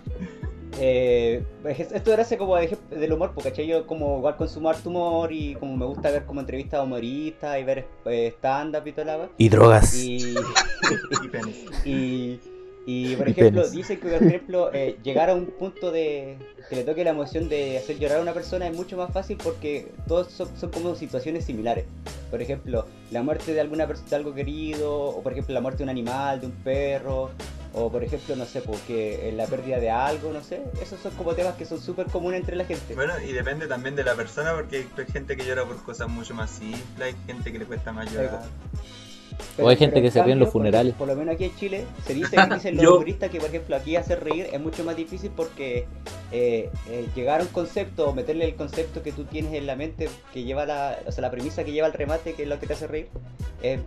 [0.79, 3.67] eh, esto era como de del humor, porque ¿cachai?
[3.67, 7.59] yo como igual consumo harto humor y como me gusta ver como entrevistas a humoristas
[7.59, 9.29] y ver eh, stand-up y toda la wea.
[9.37, 9.93] Y drogas.
[9.95, 10.35] Y,
[11.85, 12.39] Y y,
[12.85, 13.71] y, por Y ejemplo, penes.
[13.71, 16.37] dicen que por ejemplo eh, llegar a un punto de
[16.69, 19.37] que le toque la emoción de hacer llorar a una persona es mucho más fácil
[19.41, 21.85] porque todos son, son como situaciones similares.
[22.29, 25.79] Por ejemplo, la muerte de alguna persona, de algo querido, o por ejemplo la muerte
[25.79, 27.31] de un animal, de un perro,
[27.73, 30.61] o por ejemplo, no sé, porque eh, la pérdida de algo, no sé.
[30.81, 32.95] Esos son como temas que son súper comunes entre la gente.
[32.95, 36.33] Bueno, y depende también de la persona, porque hay gente que llora por cosas mucho
[36.33, 38.43] más simples, hay gente que le cuesta más llorar.
[39.59, 40.93] O hay gente en que se ríe en los funerales.
[40.95, 43.95] Por, lo menos aquí en Chile se dice, dicen los humoristas que, por ejemplo, aquí
[43.95, 45.85] hacer reír es mucho más difícil porque
[46.31, 49.75] eh, eh, llegar a un concepto o meterle el concepto que tú tienes en la
[49.75, 52.59] mente, que lleva la, o sea, la premisa que lleva el remate, que es lo
[52.59, 53.07] que te hace reír,
[53.61, 53.79] es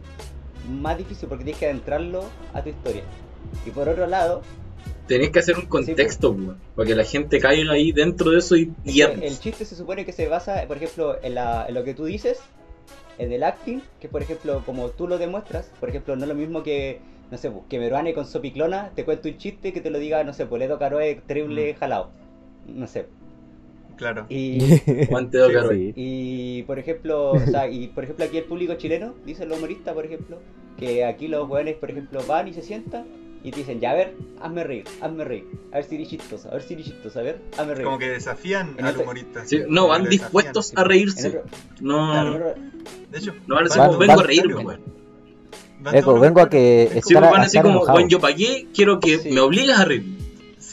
[0.68, 3.02] más difícil porque tienes que adentrarlo a tu historia.
[3.66, 4.42] Y por otro lado,
[5.06, 8.56] Tenés que hacer un contexto, weón, para que la gente caiga ahí dentro de eso
[8.56, 11.84] y que el chiste se supone que se basa, por ejemplo, en, la- en lo
[11.84, 12.38] que tú dices,
[13.18, 16.34] en el acting, que por ejemplo, como tú lo demuestras, por ejemplo, no es lo
[16.34, 17.00] mismo que,
[17.30, 20.22] no sé, pues, que Meruane con Sopiclona te cuente un chiste que te lo diga,
[20.24, 21.76] no sé, pues Ledo Caroe terrible Mm.
[21.78, 22.10] jalado.
[22.66, 23.06] No sé.
[23.96, 24.26] Claro.
[24.28, 25.70] Y, Sí, Caro.
[25.70, 25.92] Sí.
[25.94, 29.94] y por ejemplo, o sea, y por ejemplo aquí el público chileno, dicen los humoristas,
[29.94, 30.38] por ejemplo,
[30.78, 33.06] que aquí los jóvenes, por ejemplo, van y se sientan
[33.44, 36.48] y te dicen, ya a ver, hazme reír, hazme reír, a ver si eres chistoso,
[36.48, 37.84] a ver si eres chistoso, a ver, hazme reír.
[37.84, 39.44] Como que desafían En al humorista.
[39.44, 41.28] Sí, no, van dispuestos a En reírse.
[41.28, 41.42] otro-
[41.80, 42.34] No,
[43.10, 44.80] De hecho, no van a decir Van- como vengo a reírme, weón.
[45.80, 48.20] van Eco, todos vengo a que Es pues a- van a decir como, bueno, yo
[48.20, 49.30] pagué, quiero que Sí.
[49.30, 50.13] me obligues a reírme.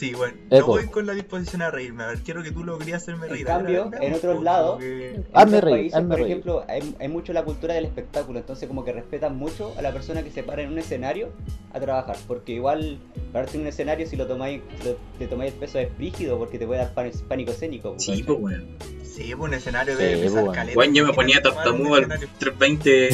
[0.02, 0.66] Sí, bueno, yo Eco.
[0.66, 2.02] voy con la disposición a reírme.
[2.02, 3.46] A ver, quiero que tú logres hacerme En reír.
[3.46, 6.26] cambio, A ver, en otros lados, que- En Hazme reír, países, hazme por reír.
[6.26, 9.92] ejemplo, hay, hay mucho la cultura del espectáculo, entonces como que respetan mucho a la
[9.92, 11.28] persona que se para en un escenario
[11.72, 12.98] a trabajar, porque igual
[13.32, 16.58] pararte en un escenario si lo tomáis, lo- te tomáis el peso es rígido porque
[16.58, 17.94] te puede dar pan- pánico escénico.
[17.98, 18.76] Sí, pues, weón.
[19.04, 20.50] Sí, pues un escenario Sí, de pesar bueno.
[20.52, 22.28] caleta, Weón, yo me ponía tartamudo al escenario.
[22.40, 23.10] 320.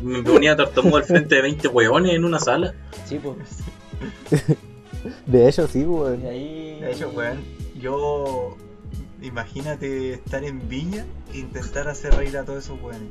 [0.00, 2.72] Me ponía tartamudo al frente de 20 weones en una sala.
[3.04, 3.36] Sí, pues.
[5.26, 6.22] De hecho, sí, weón.
[6.22, 6.80] Y ahí...
[6.80, 7.42] De hecho, weón,
[7.80, 8.56] yo.
[9.22, 13.08] Imagínate estar en Viña e intentar hacer reír a todos esos weones.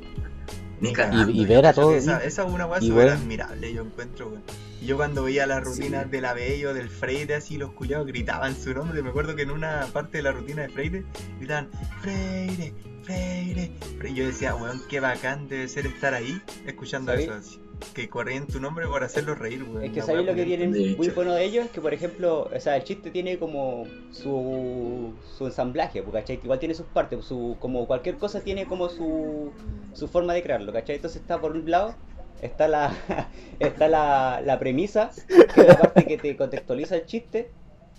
[0.81, 3.17] Y- y ver a todos, Esa, esa es una weá súper weón.
[3.17, 4.43] admirable, yo encuentro, weón.
[4.81, 6.09] Y Yo cuando veía las rutinas Sí.
[6.11, 9.01] de la Bello, del Freire, así los culiados gritaban su nombre.
[9.01, 11.05] Me acuerdo que en una parte de la rutina de Freire
[11.39, 11.69] gritaban
[12.01, 12.73] Freire,
[13.03, 13.71] Freire.
[13.97, 14.11] Freire.
[14.11, 17.29] Y yo decía, weón, qué bacán debe ser estar ahí escuchando ¿Sabéis?
[17.29, 17.59] eso así.
[17.93, 19.83] Que corrían tu nombre por hacerlos reír, weón.
[19.83, 22.59] Es que sabéis lo que tienen muy bueno de ellos, es que por ejemplo, o
[22.59, 26.39] sea, el chiste tiene como su, su ensamblaje, pues, ¿cachai?
[26.43, 29.51] Igual tiene sus partes, su, como cualquier cosa tiene como su,
[29.93, 30.95] su forma de crearlo, ¿cachai?
[30.95, 31.95] Entonces está por un lado,
[32.41, 32.95] está la,
[33.59, 37.51] está la, la premisa, que es la parte que te contextualiza el chiste,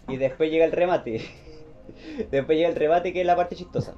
[0.08, 1.24] y después llega el remate.
[2.30, 3.94] Después llega el remate que es la parte chistosa.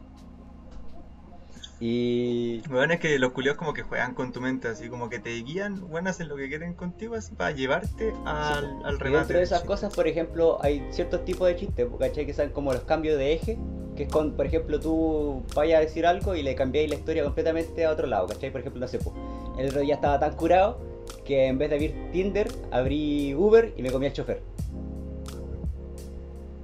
[1.78, 5.18] Y Weón, es que los culiados como que juegan con tu mente, así como que
[5.18, 9.10] te guían, weón, hacen lo que quieren contigo, así para llevarte al, al Y remate.
[9.18, 9.66] dentro de esas Sí.
[9.66, 12.24] cosas, por ejemplo, hay ciertos tipos de chistes, ¿cachai?
[12.24, 13.58] Que son como los cambios de eje,
[13.94, 17.22] que es con, por ejemplo, tú vayas a decir algo y le cambiáis la historia
[17.24, 18.50] completamente a otro lado, ¿cachai?
[18.50, 19.14] Por ejemplo, no sé, pues,
[19.58, 20.78] el otro día estaba tan curado
[21.26, 24.40] que en vez de abrir Tinder, abrí Uber y me comí al chofer.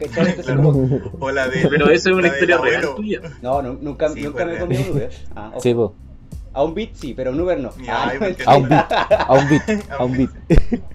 [0.02, 0.26] ¿Cachai?
[0.28, 0.62] Entonces, Claro.
[0.62, 1.66] como, O la de.
[1.68, 2.94] Pero eso es una historia real abuelo.
[2.96, 3.20] tuya.
[3.42, 4.62] no, nu- nunca, Sí, nunca fue me real.
[4.64, 5.10] comí un Uber.
[5.34, 5.60] Ah, ojo.
[5.60, 5.94] Sí, po.
[6.54, 7.70] A un Bit sí, pero un Uber no.
[7.88, 8.92] Ah, A un beat, a un beat,
[9.90, 10.30] a un beat.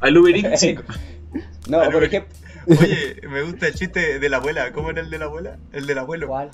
[0.02, 0.76] Al Uber sí.
[1.70, 2.32] no, Al por ejemplo...
[2.70, 4.72] Oye, me gusta el chiste de la abuela.
[4.74, 5.58] ¿Cómo era el de la abuela?
[5.72, 6.28] El del abuelo.
[6.28, 6.50] ¿Cuál?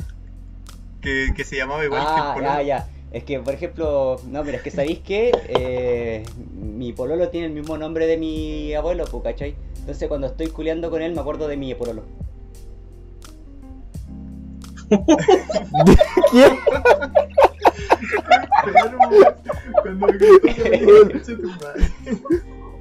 [1.02, 2.62] Que, que se llamaba igual Ah, que el pololo.
[2.62, 2.88] ya, ya.
[3.12, 6.24] Es que, por ejemplo, no, mira, es que sabéis que eh,
[6.56, 9.56] mi pololo tiene el mismo nombre de mi abuelo, ¿cachai?
[9.80, 12.04] Entonces cuando estoy culeando con él me acuerdo de mi pololo.
[16.32, 16.58] ¿Quién?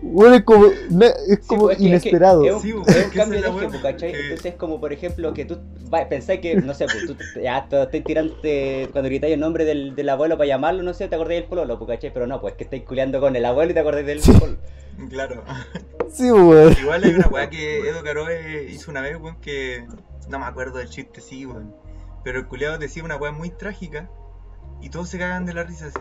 [0.04, 2.44] Weón, es como, no, es como pues, es que- inesperado.
[2.44, 4.12] Es, que es un, Sí, es un cambio de pues, ¿cachai?
[4.12, 5.58] que- Entonces es como, por ejemplo, que tú
[5.94, 8.34] va, pensáis que, no sé, pues tú ya te tirando,
[8.92, 11.78] cuando gritáis el nombre del, del abuelo para llamarlo, no sé, te acordáis del pololo,
[11.78, 12.12] pues, ¿cachai?
[12.12, 14.58] Pero no, pues que estáis culeando con el abuelo y te acordáis del pololo.
[15.08, 15.42] Claro.
[16.12, 16.76] Sí, weón.
[16.80, 19.86] Igual hay una weá que Edo Caroe hizo una vez, weón, que
[20.28, 21.74] no me acuerdo del chiste, sí, weón.
[22.24, 24.10] Pero el culiado decía una weá muy trágica
[24.80, 25.98] y todos se cagan de la risa así.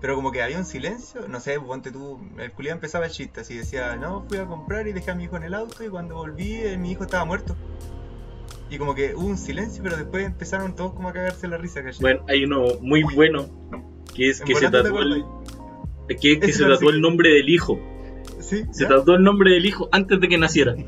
[0.00, 3.40] Pero como que había un silencio, no sé, ponte tú, el culiado empezaba el chiste
[3.40, 5.88] así, decía, no, fui a comprar y dejé a mi hijo en el auto y
[5.88, 7.56] cuando volví eh, mi hijo estaba muerto.
[8.70, 11.82] Y como que hubo un silencio, pero después empezaron todos como a cagarse la risa,
[11.82, 12.00] ¿cachai?
[12.00, 13.48] Bueno, hay uno muy bueno
[14.14, 15.24] que es que se tatuó el,
[16.20, 17.78] que, se tatuó el nombre del hijo.
[18.48, 20.74] Sí, Se tatuó el nombre del hijo antes de que naciera.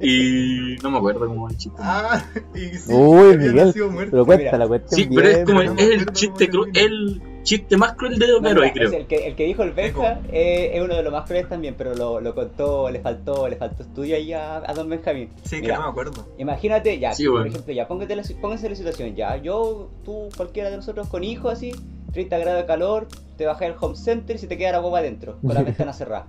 [0.00, 1.78] Y no me acuerdo cómo es el chiste.
[1.80, 2.22] Ah,
[2.54, 3.72] y sí, Uy, Miguel.
[4.10, 4.58] Pero cuenta Mira.
[4.58, 5.22] la cuestión Sí, bien.
[5.22, 6.94] pero es como no me es el chiste cómo cru- termina.
[6.94, 8.92] el chiste más cruel de Edo No, mira, creo.
[8.92, 11.74] el, que, el que dijo el Benja eh, es uno de los más crueles también,
[11.78, 15.30] pero lo, lo contó, le faltó, le faltó estudio ahí a, a Don Benjamín.
[15.44, 16.26] Sí, que no me acuerdo.
[16.36, 20.68] Imagínate, ya, Sí, por ejemplo, ya, póngate la, pónganse la situación, ya, yo, tú, cualquiera
[20.70, 21.72] de nosotros con hijos así,
[22.12, 23.06] 30 grados de calor,
[23.38, 25.92] te bajás al home center y se te queda la guagua adentro, con la ventana
[25.94, 26.26] cerrada.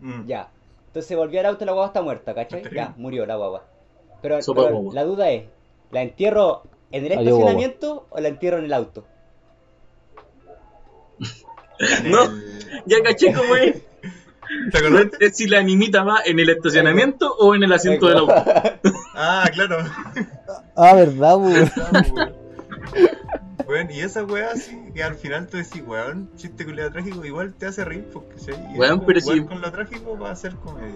[0.00, 0.26] Mm.
[0.26, 0.48] Ya.
[0.88, 2.62] Entonces volví al auto y la guagua está muerta, ¿cachai?
[2.62, 3.64] Está Ya, murió la guagua.
[4.22, 4.94] Pero, Sopa pero guagua.
[4.94, 5.44] la duda es,
[5.90, 9.04] ¿la entierro en el Adiós, estacionamiento o la entierro en el auto?
[12.04, 12.20] No.
[12.86, 13.76] Ya caché cómo es.
[14.72, 15.08] ¿Te acordás?
[15.20, 18.34] Es si la animita va en el estacionamiento o en el asiento del auto.
[19.14, 19.78] Ah, claro.
[20.76, 21.36] Ah, verdad,
[23.68, 23.86] weón.
[23.86, 27.54] Bueno, y esa weá así, que al final tú decís, weón, chiste culiado trágico, igual
[27.54, 28.50] te hace reír, porque ¿sí?
[28.74, 30.94] Y Weón, pero si- con lo trágico va a ser comedia.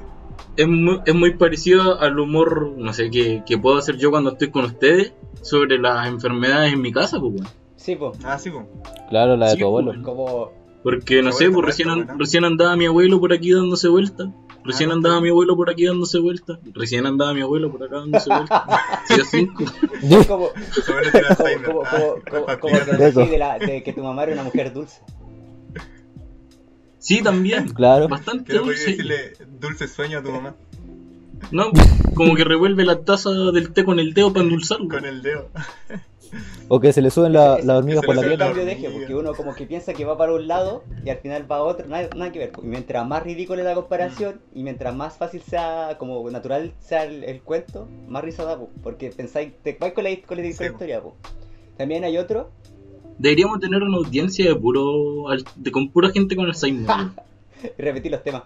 [0.57, 4.31] Es muy, es muy parecido al humor, no sé, que, que puedo hacer yo cuando
[4.33, 5.13] estoy con ustedes
[5.43, 7.49] sobre las enfermedades en mi casa, pues, weón.
[7.77, 8.65] Sí, pues, Ah, sí, pues.
[9.09, 9.95] Claro, la de Sí, tu abuelo.
[10.03, 10.53] como...
[10.83, 14.33] Porque, no sé, pues recién, an- recién andaba mi abuelo por aquí dándose vuelta.
[14.65, 16.59] Recién Ah, andaba mi abuelo por aquí dándose vuelta.
[16.75, 18.67] Recién andaba mi abuelo por acá dándose vuelta.
[19.09, 19.65] Sí, cinco.
[20.29, 20.53] como, como,
[21.65, 23.13] como, Ah, como, es como, para como que explicar.
[23.15, 25.01] decís de, la, de que tu mamá era una mujer dulce.
[26.99, 27.69] Sí, también.
[27.71, 28.09] Claro.
[28.09, 28.91] Bastante dulce.
[28.91, 30.55] decirle dulce sueño a tu mamá
[31.51, 31.71] No,
[32.15, 34.89] como que revuelve la taza del té con el dedo para endulzarlo.
[34.89, 35.49] con el dedo.
[36.69, 38.47] O que se le suben la- las hormigas por la pierna.
[38.47, 39.01] cambio de eje, hormiga.
[39.07, 41.63] porque uno como que piensa que va para un lado y al final va a
[41.63, 42.53] otro, nada, nada que ver.
[42.63, 47.25] Y mientras más ridícula la comparación y mientras más fácil sea, como natural sea el,
[47.25, 50.37] el cuento, más risa da, po, porque pensáis, te vais con la, con la, con
[50.39, 50.65] la Sí, po.
[50.65, 51.01] historia.
[51.03, 51.17] po.
[51.77, 52.51] También hay otro,
[53.19, 55.27] Deberíamos tener una audiencia de puro
[55.57, 56.87] de con pura gente con Alzheimer.
[57.79, 58.45] y repetir los temas.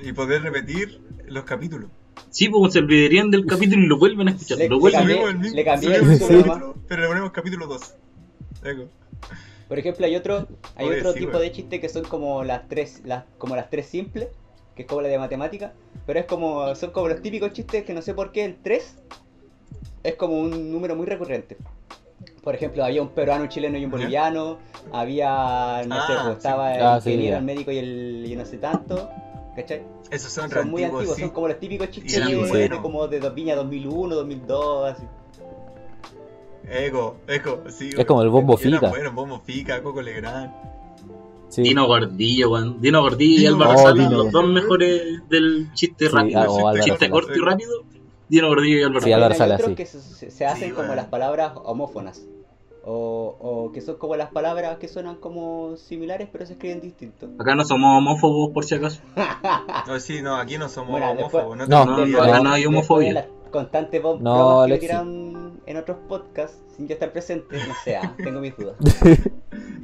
[0.00, 1.88] Y poder repetir los capítulos.
[2.30, 4.58] Sí, pues se olvidarían del capítulo y lo vuelven a escuchar.
[4.58, 7.08] Le- lo le vuelven cambié- Subimos el mismo, le cambié el título capítulo, pero le
[7.08, 7.94] ponemos capítulo 2.
[8.64, 8.88] Ego.
[9.68, 10.46] Por ejemplo, hay otro,
[10.76, 13.68] hay Oye, otro sí, tipo de chistes que son como las tres, las, como las
[13.70, 14.28] tres simples,
[14.74, 15.72] que es como la de matemática,
[16.06, 18.96] pero es como, son como los típicos chistes que no sé por qué el 3
[20.04, 21.56] es como un número muy recurrente.
[22.42, 24.58] Por ejemplo, había un peruano, un chileno y un boliviano,
[24.92, 26.36] había, no sé, Ah, pues, sí.
[26.38, 29.10] estaba el Ah, sí, el médico y el y no sé tanto,
[29.56, 29.82] ¿cachai?
[30.10, 31.22] Esos son, Son muy antiguos, antiguos, sí.
[31.22, 35.02] son como los típicos chistes de como de Viña 2001, 2002, así.
[36.68, 37.90] Ego, ego, sí.
[37.96, 38.88] Es como el bombo fica.
[38.88, 40.52] buenos, bombo fica, Coco Legrand.
[41.48, 41.62] Sí.
[41.62, 42.80] Dino Gordillo, weón.
[42.80, 46.40] Dino Gordillo y Álvaro Oh, los dos mejores del chiste Sí, rápido.
[46.40, 47.70] ah, o Álvaro chiste corto y rápido.
[48.28, 49.58] Dino Gordillo y Álvaro Sí, Sala.
[49.76, 52.26] Que se, hacen Sí, como las palabras homófonas.
[52.88, 57.28] O, o que son como las palabras que suenan como similares pero se escriben distintos.
[57.38, 59.00] Acá no somos homófobos por si acaso.
[59.88, 61.68] No, sí, no, aquí no somos Bueno, después- homófobos.
[61.68, 62.22] No, No, no, vida.
[62.22, 62.44] acá no.
[62.44, 63.12] no hay Después de homofobia.
[63.12, 68.14] las constantes No, que tiran en otros podcasts sin yo estar presente, no sé, ah,
[68.18, 68.76] tengo mis dudas.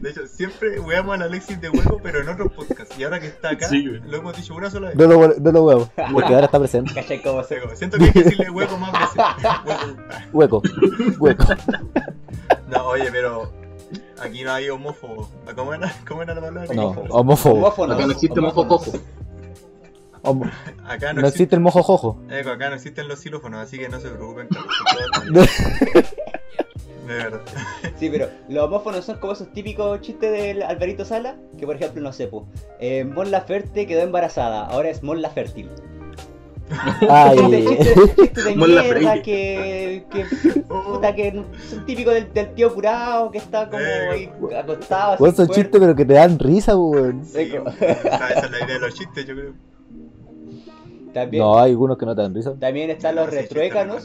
[0.03, 2.97] De hecho, siempre weamos al Alexis de huevo, pero en otros podcasts.
[2.99, 4.97] Y ahora que está acá, Sí, lo hemos dicho una sola vez.
[4.97, 6.93] No lo, no lo huevo, porque ahora está presente.
[6.95, 7.59] ¿Cachai cómo se...
[7.77, 9.23] Siento que hay que decirle huevo más veces.
[10.33, 10.61] Huevo.
[10.61, 10.63] Hueco,
[11.19, 11.45] hueco.
[12.73, 13.53] No, oye, pero
[14.21, 15.29] aquí no hay homófobos.
[15.55, 16.75] ¿Cómo era, ¿Cómo era la palabra?
[16.75, 17.15] No, Homófobo.
[17.15, 17.55] homófobo.
[17.59, 18.95] Homófonos, Acá no existe mojo homófonos.
[18.95, 19.05] cojo.
[20.25, 20.51] Homo-
[20.87, 22.23] Acá no, No existe el mojo jojo.
[22.31, 24.49] Ego, acá no existen los xilófonos, así que no se preocupen.
[27.07, 27.41] De verdad.
[27.99, 32.01] Sí, pero los homófonos son como esos típicos chistes del Alvarito Sala, que por ejemplo,
[32.01, 32.45] no sé, pues,
[32.79, 35.69] eh, Mon Laferte quedó embarazada, ahora es Mon Lafértil.
[37.09, 40.25] Ay, Chistes chiste, chiste de mierda que, que,
[40.65, 45.17] puta, que son típicos del, del tío curado que está como ahí acostado.
[45.33, 47.25] son chistes, pero que te dan risa, weón.
[47.25, 49.53] Sí, sea, esa es la idea de los chistes, yo creo.
[51.13, 52.55] También, No, hay algunos que no te dan risa.
[52.59, 54.05] también están No, los chistes retruécanos.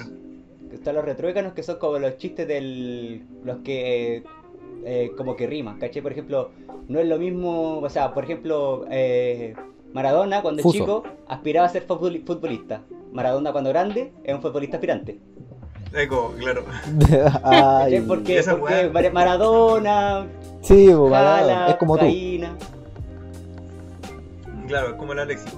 [0.73, 3.23] Están los retruécanos que son como los chistes del.
[3.43, 4.23] los que.
[4.83, 6.01] eh, como que riman, ¿cachai?
[6.01, 6.51] Por ejemplo,
[6.89, 7.79] no es lo mismo.
[7.79, 9.55] O sea, por ejemplo, eh,
[9.97, 10.77] Maradona cuando es Fuso.
[10.77, 12.81] chico aspiraba a ser futboli- futbolista.
[13.11, 15.19] Maradona cuando grande es un futbolista aspirante.
[15.91, 16.63] Ego, claro.
[18.07, 18.43] Porque,
[19.11, 20.27] Maradona,
[20.61, 22.05] sí, bo, Jala, Maradona, es como tú.
[24.67, 25.51] Claro, es como el Alexis.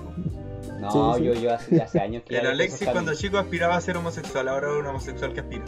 [0.80, 1.26] No, Sí, sí.
[1.26, 2.38] yo, yo hace, hace años que.
[2.38, 5.66] El Alexis cuando chico aspiraba a ser homosexual, ahora es un homosexual que aspira.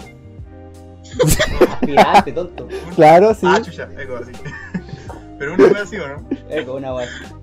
[1.73, 2.67] Aspirante, tonto.
[2.95, 3.45] Claro, sí.
[3.49, 4.31] Ah, chucha, ego, así.
[5.39, 6.29] Pero una vez así, ¿o no?
[6.49, 7.33] Es como una weá así.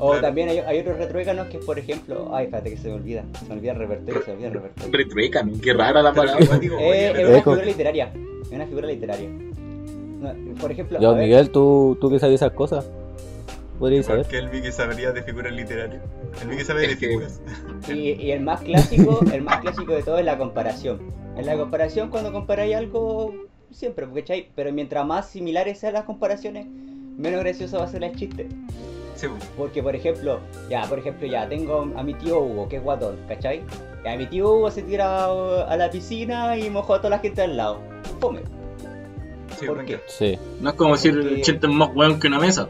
[0.00, 0.22] O Claro.
[0.22, 2.30] también hay, hay otros retruécanos que, por ejemplo.
[2.34, 3.24] Ay, espérate que se me olvida.
[3.38, 4.92] Se me olvida el repertorio, se me olvida el repertorio.
[4.98, 6.58] Retruécano, qué rara la palabra.
[6.58, 8.12] digo, Eh, es una figura literaria.
[8.42, 9.28] Es una figura literaria.
[9.28, 12.88] No, por ejemplo, Yo, ver, Miguel, ¿tú, tú que sabes esas cosas.
[13.78, 14.22] podría saber.
[14.22, 16.02] Porque el Mickey sabría de figuras literarias.
[16.42, 17.40] El Mickey sabe de que- figuras.
[17.88, 21.00] Y, y el más clásico, el más clásico de todo es la comparación.
[21.36, 23.32] En la comparación, cuando comparáis algo,
[23.70, 24.48] siempre, ¿cachai?
[24.54, 28.46] Pero mientras más similares sean las comparaciones, menos gracioso va a ser el chiste.
[29.20, 29.44] Sí, pues.
[29.56, 30.40] Porque, por ejemplo,
[30.70, 33.62] ya, por ejemplo, ya, tengo a mi tío Hugo, que es guatón, ¿cachai?
[34.04, 37.42] Ya, mi tío Hugo se tira a la piscina y mojó a toda la gente
[37.42, 37.80] al lado.
[38.18, 38.40] Fome.
[39.58, 40.00] Sí, ¿Por qué?
[40.06, 40.38] Sí.
[40.62, 42.68] No es como decir Porque- el chente es más weón que una mesa.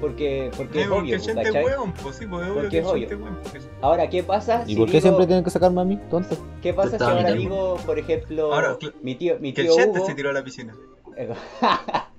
[0.00, 1.64] Porque, porque Sí, es porque obvio, el gente es ¿cachai?
[1.64, 3.06] hueón, pues sí, pues es obvio Porque es obvio.
[3.08, 3.38] es hueón.
[3.42, 5.98] porque- Ahora, ¿qué pasa ¿Y si por qué digo- siempre tienen que sacarme a mí,
[6.08, 6.36] tonto?
[6.62, 9.98] ¿Qué pasa si ahora digo, por ejemplo, Ahora, mi tío, mi Que el tío chente
[9.98, 10.06] Hugo...
[10.06, 10.74] se tiró a la piscina.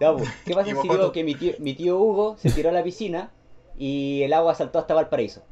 [0.00, 2.72] no, pues, ¿qué pasa si digo que mi tío, mi tío Hugo se tiró a
[2.72, 3.30] la piscina
[3.78, 5.42] y el agua saltó hasta Valparaíso?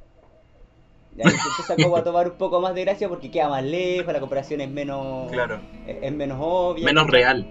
[1.16, 3.62] Y ahí se empieza como a tomar un poco más de gracia porque queda más
[3.62, 5.60] lejos, la comparación es menos, Claro.
[5.86, 6.84] es, es menos obvia.
[6.84, 7.46] Menos real.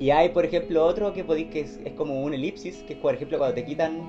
[0.00, 2.98] Y hay, por ejemplo, otro que podéis que es, es como un elipsis, que es,
[3.00, 4.08] por ejemplo, cuando te quitan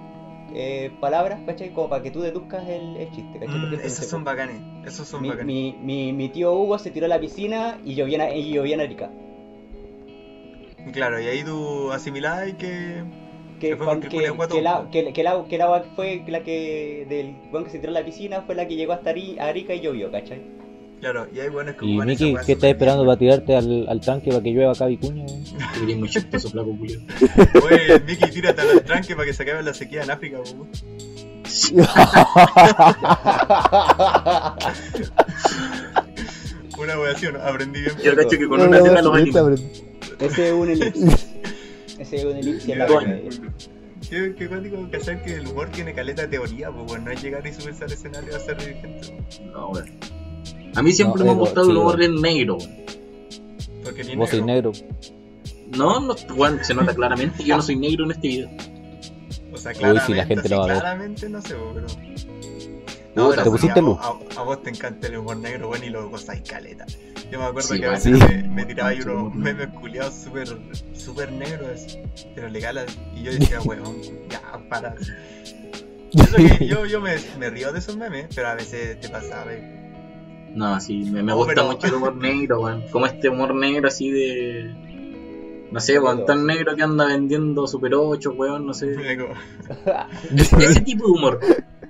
[0.54, 1.72] eh, palabras, ¿cachai?
[1.74, 3.58] Como para que tú deduzcas el, el chiste, ¿cachai?
[3.58, 4.62] Mm, esos son pues, bacanes.
[4.86, 5.48] Esos son mi, bacanes.
[5.48, 8.82] mi, mi, mi tío Hugo se tiró a la piscina y llovía y llovía en
[8.82, 9.10] Arica.
[10.94, 13.04] Claro, y ahí tú asimilás y que.
[13.60, 16.24] Que, Que fue cuan- porque que, que, la, que, que la- que el agua fue
[16.28, 19.12] la que del weón que se tiró a la piscina fue la que llegó hasta
[19.12, 20.42] Ari- Arica y llovió, ¿cachai?
[21.02, 24.30] Claro, y hay buenos que Y Miki, ¿qué estás esperando para tirarte al, al tanque
[24.32, 25.26] para que llueva acá Vicuña?
[25.84, 27.00] eres muy chistoso, flaco Julio.
[27.54, 27.74] weón.
[27.74, 30.70] Oye, Miki, tírate al tranque para que se acabe la sequía en África, weón.
[36.78, 37.40] Una wea así, ¿o ¿no?
[37.42, 37.94] Aprendí bien.
[38.04, 39.14] Yo cacho que con una cena lo.
[40.20, 41.28] Ese es un elipsis.
[42.00, 43.16] Ese es un elipsis en la Bueno.
[43.16, 43.54] vida.
[44.10, 47.22] Qué, qué cuático cachar que el humor tiene caleta de teoría, pues bueno, no es
[47.22, 49.18] llegar y subirse al escenario a ser dirigente.
[49.54, 49.92] No, weón.
[50.76, 52.16] A mí siempre No, me ha gustado sí, el humor weón.
[52.16, 52.58] en negro.
[52.58, 52.72] weón.
[53.84, 54.72] Porque ni Vos sois negro.
[55.78, 58.50] No, no, weón, se nota claramente que yo no soy negro en este video.
[59.54, 60.78] O sea, Uy, claramente, si la gente lo va a ver.
[60.80, 61.88] claramente no sé, pero.
[63.16, 63.98] Pero te pusiste luz.
[64.38, 66.86] a- vos te encanta el humor negro, bueno, y lo gozáis caleta.
[67.32, 68.26] Yo me acuerdo Sí, que a veces Sí.
[68.28, 70.48] me, me tiraba ahí unos memes culiados súper
[70.94, 71.98] super negros,
[72.36, 73.98] pero legales, y yo decía, weón,
[74.30, 74.96] ya, para.
[76.12, 79.10] Y Eso que yo, yo me, me río de esos memes, pero a veces te
[79.10, 79.60] pasa, wey.
[80.56, 82.84] No, sí, me, me No, gusta pero- mucho el humor negro, weón.
[82.92, 84.74] Como este humor negro así de.
[85.72, 88.96] No sé, weón, tan negro que anda vendiendo Super 8, weón, no sé.
[90.36, 91.40] Es- ese tipo de humor.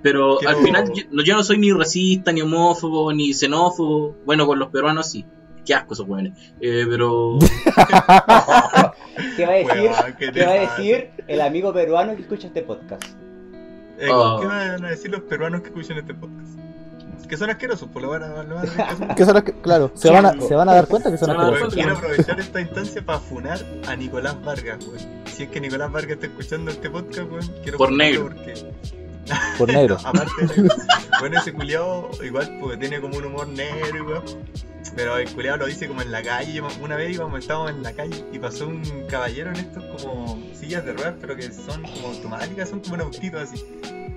[0.01, 4.15] Pero Quiero- al final yo, no- yo no soy ni racista, ni homófobo, ni xenófobo.
[4.25, 5.25] Bueno, con los peruanos sí.
[5.65, 6.33] Qué asco esos weones.
[6.61, 7.37] Eh, pero.
[9.35, 9.91] ¿Qué va a decir?
[10.17, 13.03] ¿qué te ¿Qué va a decir el amigo peruano que escucha este podcast?
[13.99, 14.39] Eh, Oh.
[14.39, 16.57] ¿Qué van a decir los peruanos que escuchan este podcast?
[17.27, 19.15] Que son asquerosos, por lo van a, lo van a tener que asumir.
[19.15, 20.47] ¿Qué son que- claro, se Qué van, a, asco.
[20.47, 21.73] se van a dar cuenta que son asquerosos.
[21.75, 24.99] Quiero aprovechar esta instancia para funar a Nicolás Vargas, weón.
[25.25, 28.23] Si es que Nicolás Vargas está escuchando este podcast, weón, quiero Por negro.
[28.33, 28.53] Porque,
[29.57, 29.97] Por negro.
[30.03, 30.31] aparte.
[31.19, 34.23] Bueno, ese culiao igual pues, tiene como un humor negro y weón.
[34.95, 36.61] Pero el culiao lo dice como en la calle.
[36.81, 40.83] Una vez íbamos, estábamos en la calle y pasó un caballero en estos como sillas
[40.85, 43.63] de ruedas, pero que son como automáticas, son como un autito así.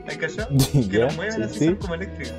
[0.08, 0.48] ¿Hay cachado?
[0.72, 1.04] Que ¿Ya?
[1.06, 1.64] los mueven así, Sí.
[1.66, 2.34] son como eléctricos.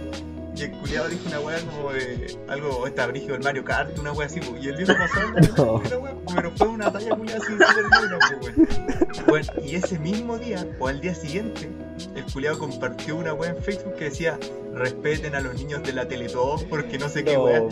[0.55, 4.11] Y el culiado dijo una weá como de algo, esta brígido del Mario Kart, una
[4.11, 4.55] weá así, po.
[4.61, 5.19] y el viejo pasó
[5.57, 5.73] No.
[5.75, 9.25] una weá, pero fue una talla culiada así súper po, weón.
[9.27, 11.69] Bueno, y ese mismo día, o al día siguiente,
[12.15, 14.37] el culiado compartió una weá en Facebook que decía,
[14.75, 17.59] respeten a los niños de la Teletón porque no sé qué weá.
[17.61, 17.69] No,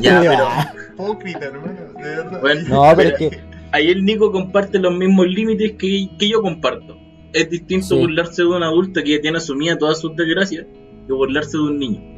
[0.00, 0.48] Ya, pero.
[0.94, 2.40] Hipócrita, hermano, de verdad.
[2.40, 3.40] Bueno, No, pero es que
[3.74, 6.98] Ahí el Nico comparte los mismos límites que, que yo comparto.
[7.32, 7.98] Es distinto Sí.
[7.98, 10.66] burlarse de un adulto que ya tiene asumida todas sus desgracias
[11.06, 12.11] que burlarse de un niño.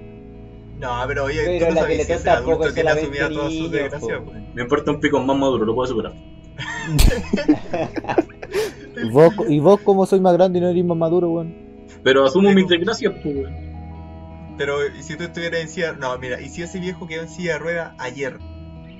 [0.84, 3.54] No, pero oye, Pero tú no la ese tampoco adulto es tiene solamente asumida todas
[3.54, 4.30] sus desgracias, po.
[4.30, 4.46] weón.
[4.52, 6.12] Me importa un pico más maduro, lo puedo superar.
[9.02, 11.54] y vos, y vos como soy más grande y no eres más maduro, weón.
[12.02, 13.54] Pero asumo mis desgracias, pues, weón.
[14.58, 17.30] Pero ¿y si tú estuvieras en silla, no, mira, y si ese viejo quedó en
[17.30, 18.36] silla de rueda ayer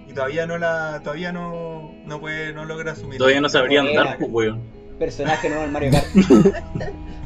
[0.08, 3.18] y todavía no la, todavía no, no puede, no logra asumir.
[3.18, 4.00] Todavía no sabría Buena.
[4.00, 4.62] andar, pues, weón.
[4.98, 6.06] Personaje nuevo en Mario Kart.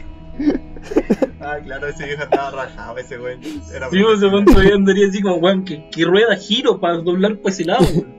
[1.41, 3.39] Ah, claro, ese viejo estaba rajado, ese güey.
[3.72, 6.99] Era Si vos ese weón todavía andaría así como, weón, que, que rueda giro para
[6.99, 8.18] doblar por ese lado, weón.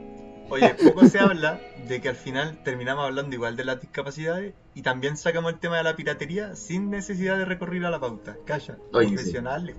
[0.52, 4.82] Oye, poco se habla de que al final terminamos hablando igual de las discapacidades y
[4.82, 8.36] también sacamos el tema de la piratería sin necesidad de recorrer a la pauta.
[8.46, 9.34] Calla, Oye, sí.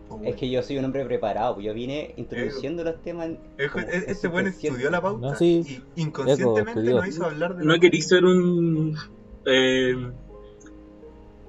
[0.09, 0.21] po.
[0.25, 3.27] Es que yo soy un hombre preparado, pues yo vine introduciendo los temas.
[3.27, 5.83] en- Es- como es- en Este buen estudió la pauta No, sí.
[5.97, 6.97] y inconscientemente estudió.
[6.97, 8.97] nos hizo hablar de ¿No queréis ser un
[9.47, 9.95] eh,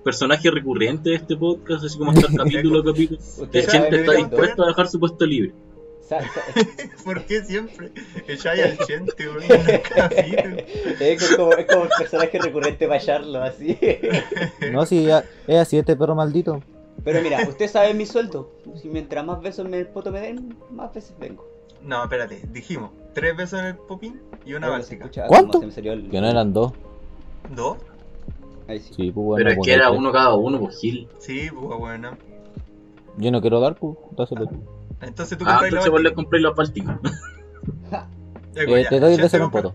[0.03, 1.83] personaje recurrente de este podcast?
[1.85, 3.19] Así como estar capítulo a capítulo.
[3.53, 5.53] El gente está dispuesto a dejar su puesto libre.
[7.05, 7.91] ¿Por qué siempre
[8.27, 10.57] echáis al gente, el capítulo?
[10.99, 13.77] es, como, es como un personaje recurrente para echarlo así.
[14.73, 16.61] No, si ya- es así este perro maldito.
[17.05, 18.51] Pero mira, usted sabe mi sueldo.
[18.81, 21.47] Si mientras más besos en el poto me den, más veces vengo.
[21.81, 25.61] No, espérate, dijimos, tres besos en el popín y una escucha ¿Cuánto?
[25.63, 26.73] el- Que no eran dos.
[27.55, 27.77] ¿Dos?
[28.67, 28.93] Ahí sí.
[28.93, 29.37] Sí, pues bueno.
[29.37, 31.07] Pero es pues, que era no, uno cada uno, pues Gil.
[31.19, 32.17] Sí, pues bueno.
[33.17, 33.97] Yo no quiero dar, pues.
[34.17, 34.63] dáselo tú.
[35.01, 36.95] Entonces tú Ah, compras entonces vos le compré los bálticos.
[38.53, 39.73] Eh, te doy en te un poto.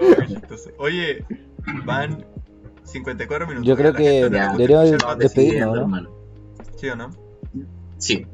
[0.00, 1.24] Oh, Oye,
[1.84, 2.24] van
[2.84, 3.66] 54 minutos.
[3.66, 6.10] Yo creo que deberíamos despedirnos, ¿no?
[6.76, 7.10] ¿Sí o no?
[7.98, 8.26] Sí.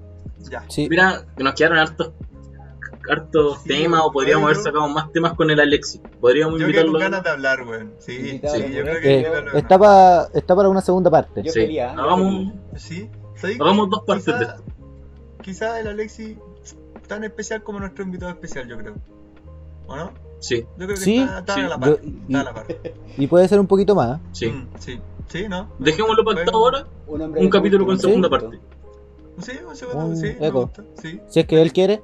[0.50, 0.64] Ya.
[0.68, 0.88] Sí.
[0.88, 2.12] Mira, que nos quedaron hartos,
[3.10, 6.00] hartos Sí, temas o podríamos haber yo- sacado más temas con el Alexis.
[6.20, 6.92] Podríamos Yo invitarlo.
[6.92, 7.92] con ganas de hablar, weón.
[7.98, 11.42] Sí, sí, yo creo que Eh, está, pa- está para una segunda parte.
[11.42, 11.74] Yo Sí.
[11.74, 12.52] Yo Hagamos.
[12.76, 14.62] Sí, ¿sabes hagamos dos partes Quizá- de esto.
[15.42, 16.36] Quizá el Alexi
[17.08, 18.94] tan especial como nuestro invitado especial, yo creo.
[19.86, 20.12] ¿O no?
[20.38, 21.98] Sí, Yo creo que Sí, está, está sí, a la par.
[22.28, 22.66] yo- a la par.
[23.18, 24.20] Y puede ser un poquito más.
[24.32, 24.46] sí.
[24.48, 25.68] Mm, sí, sí, ¿no?
[25.78, 26.86] Dejémoslo pactado ahora.
[27.06, 28.58] Un, Un capítulo con segunda parte.
[29.38, 30.62] Sí, un segundo, Un sí, me eco.
[30.62, 30.84] gusta.
[31.02, 31.20] Sí.
[31.28, 32.02] Si es que él quiere.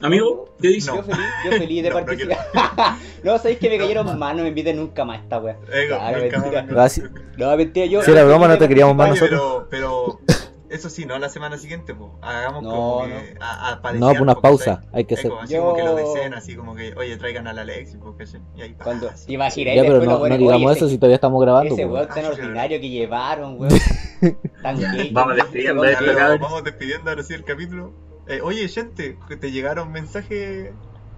[0.00, 0.86] Amigo, ¿qué dices?
[0.94, 0.96] No.
[0.96, 2.38] Yo feliz, yo feliz de No, no participar.
[3.24, 5.56] No, sabéis que me cayeron mal, no me inviten nunca más a esta wea.
[5.72, 6.62] Ego, Claro, mentira.
[6.62, 6.66] más.
[6.70, 7.10] Gracias.
[7.36, 8.02] No, mentira, yo.
[8.02, 9.64] Si era broma, no te queríamos más nosotros.
[9.68, 10.38] pero, pero
[10.70, 12.10] eso sí, no la semana siguiente, pues.
[12.22, 13.08] Hagamos No, como no.
[13.08, 14.82] que a, a, No, pues una pausa.
[14.92, 15.32] Hay que hacer.
[15.40, 18.24] Así Yo- como que lo deseen, así como que, oye, traigan al Alexi, porque
[18.54, 21.74] y ahí Cuando Ya, pero no, no digamos eso si todavía estamos grabando.
[21.74, 21.92] Ese pues.
[22.06, 23.72] weón tan Ah, ordinario que llevaron, weón.
[24.62, 25.10] Tan Ya, gay.
[25.12, 26.40] vamos despidiendo cabros.
[26.40, 27.92] vamos despidiendo ahora sí el capítulo.
[28.28, 30.70] Eh, oye, gente, que te llegaron mensajes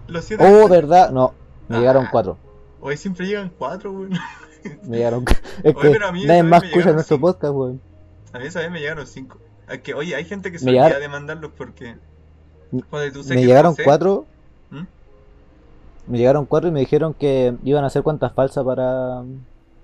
[0.06, 0.44] los siete.
[0.44, 0.70] Oh, mensajes?
[0.70, 1.10] verdad.
[1.10, 1.34] No,
[1.68, 1.80] me Ah.
[1.80, 2.38] llegaron cuatro.
[2.80, 4.10] Hoy siempre llegan cuatro, weón.
[4.84, 5.24] Me llegaron.
[5.64, 7.28] Es que nadie más escucha nuestro cinco.
[7.32, 7.80] podcast, weón.
[8.32, 9.38] A mí esa vez me llegaron cinco.
[9.68, 11.96] Es que, oye, hay gente que se olvida de mandarlos porque.
[12.70, 14.26] Me- Joder, tú sé Me que llegaron cuatro.
[14.70, 14.82] ¿Mm?
[16.06, 19.22] Me llegaron cuatro y me dijeron que iban a hacer cuentas falsas para.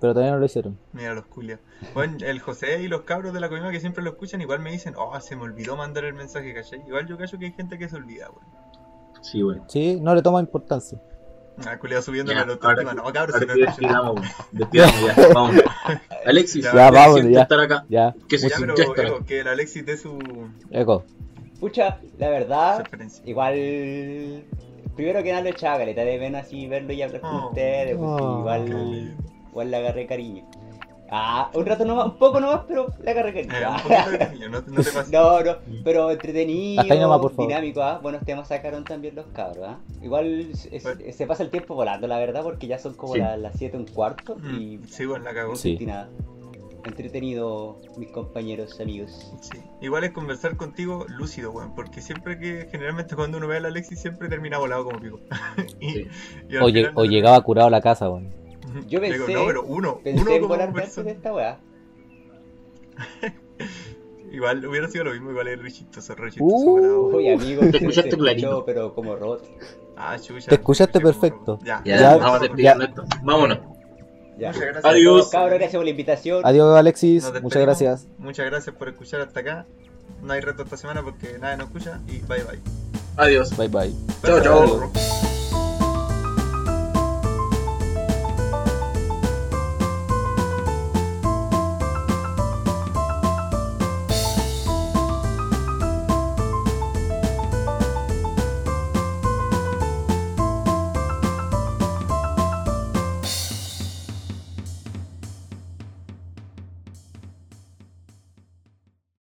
[0.00, 0.78] Pero todavía no lo hicieron.
[0.92, 1.58] Mira los culios.
[1.94, 4.70] Bueno, el José y los cabros de la comida que siempre lo escuchan, igual me
[4.70, 6.82] dicen, oh, se me olvidó mandar el mensaje, ¿cachai?
[6.86, 8.44] Igual yo cacho que hay gente que se olvida, weón.
[9.22, 9.64] Sí, bueno.
[9.68, 11.00] Sí, no le toma importancia.
[11.66, 12.92] Ah, culiado subiendo la autoestima.
[12.92, 14.28] No, cabros, Ahora si no despidamos, weón.
[14.52, 15.28] Despidamos ya.
[15.34, 15.56] Vamos.
[16.26, 17.42] Alexis, Ya, ya, vamos, ya.
[17.42, 17.86] estar acá.
[17.88, 18.74] Ya, Que se Ya, pero.
[18.76, 20.18] Eco, que el Alexis dé su,
[20.70, 21.04] eco.
[21.58, 22.84] Pucha, la verdad,
[23.24, 23.54] igual.
[24.94, 27.48] Primero que nada lo echaba caleta de menos así verlo y hablar con Oh.
[27.48, 28.38] ustedes, Oh.
[28.40, 29.16] igual,
[29.56, 30.44] igual le agarré cariño.
[31.08, 33.54] Ah, un rato nomás, un poco nomás, pero le agarré cariño.
[33.54, 35.08] Eh, un poquito de cariño, no, no te pases.
[35.10, 35.52] No, no,
[35.84, 37.46] pero entretenido, nomás, por favor.
[37.48, 37.98] dinámico, ¿ah?
[38.02, 39.78] Buenos temas sacaron también los cabros, ¿ah?
[40.02, 41.00] Igual es- Bueno.
[41.10, 43.20] se pasa el tiempo volando, la verdad, porque ya son como Sí.
[43.20, 45.50] las, las 7 un cuarto Mm, y Sí, bueno, la cagó.
[45.52, 45.78] no Sí.
[45.86, 46.08] nada.
[46.84, 49.32] Entretenido, mis compañeros, amigos.
[49.40, 49.58] Sí.
[49.80, 54.00] Igual es conversar contigo lúcido, weón, porque siempre que, generalmente cuando uno ve al Alexis
[54.00, 55.18] siempre termina volado como pico.
[55.80, 56.06] y, Sí.
[56.48, 58.32] y O, o llegaba curado a la casa, weón.
[58.88, 61.60] Yo Digo, pensé- no, pero uno, Pensé uno en como volar de esta weá.
[64.32, 66.70] Igual hubiera sido lo mismo, igual es re chistoso, re chistoso, Uh.
[66.70, 67.06] volado.
[67.16, 68.48] Uy, amigo, Te escuchaste se clarito.
[68.48, 69.48] escuchó, pero como robot.
[69.96, 70.48] Ah, chucha.
[70.48, 71.58] Te escuchaste perfecto.
[71.64, 73.04] Ya, Ya, Ya, vamos despidiendo esto.
[73.22, 73.58] Vámonos.
[74.38, 74.48] Ya.
[74.48, 74.84] Muchas gracias.
[74.84, 75.28] Adiós.
[75.30, 76.42] Cabros, gracias por la invitación.
[76.44, 77.32] Adiós, Alexis.
[77.42, 78.06] Muchas gracias.
[78.18, 79.66] Muchas gracias por escuchar hasta acá.
[80.22, 82.60] No hay reto esta semana porque nadie nos escucha y bye bye.
[83.16, 83.56] Adiós.
[83.56, 83.92] Bye bye.
[84.22, 85.35] Chao, chao.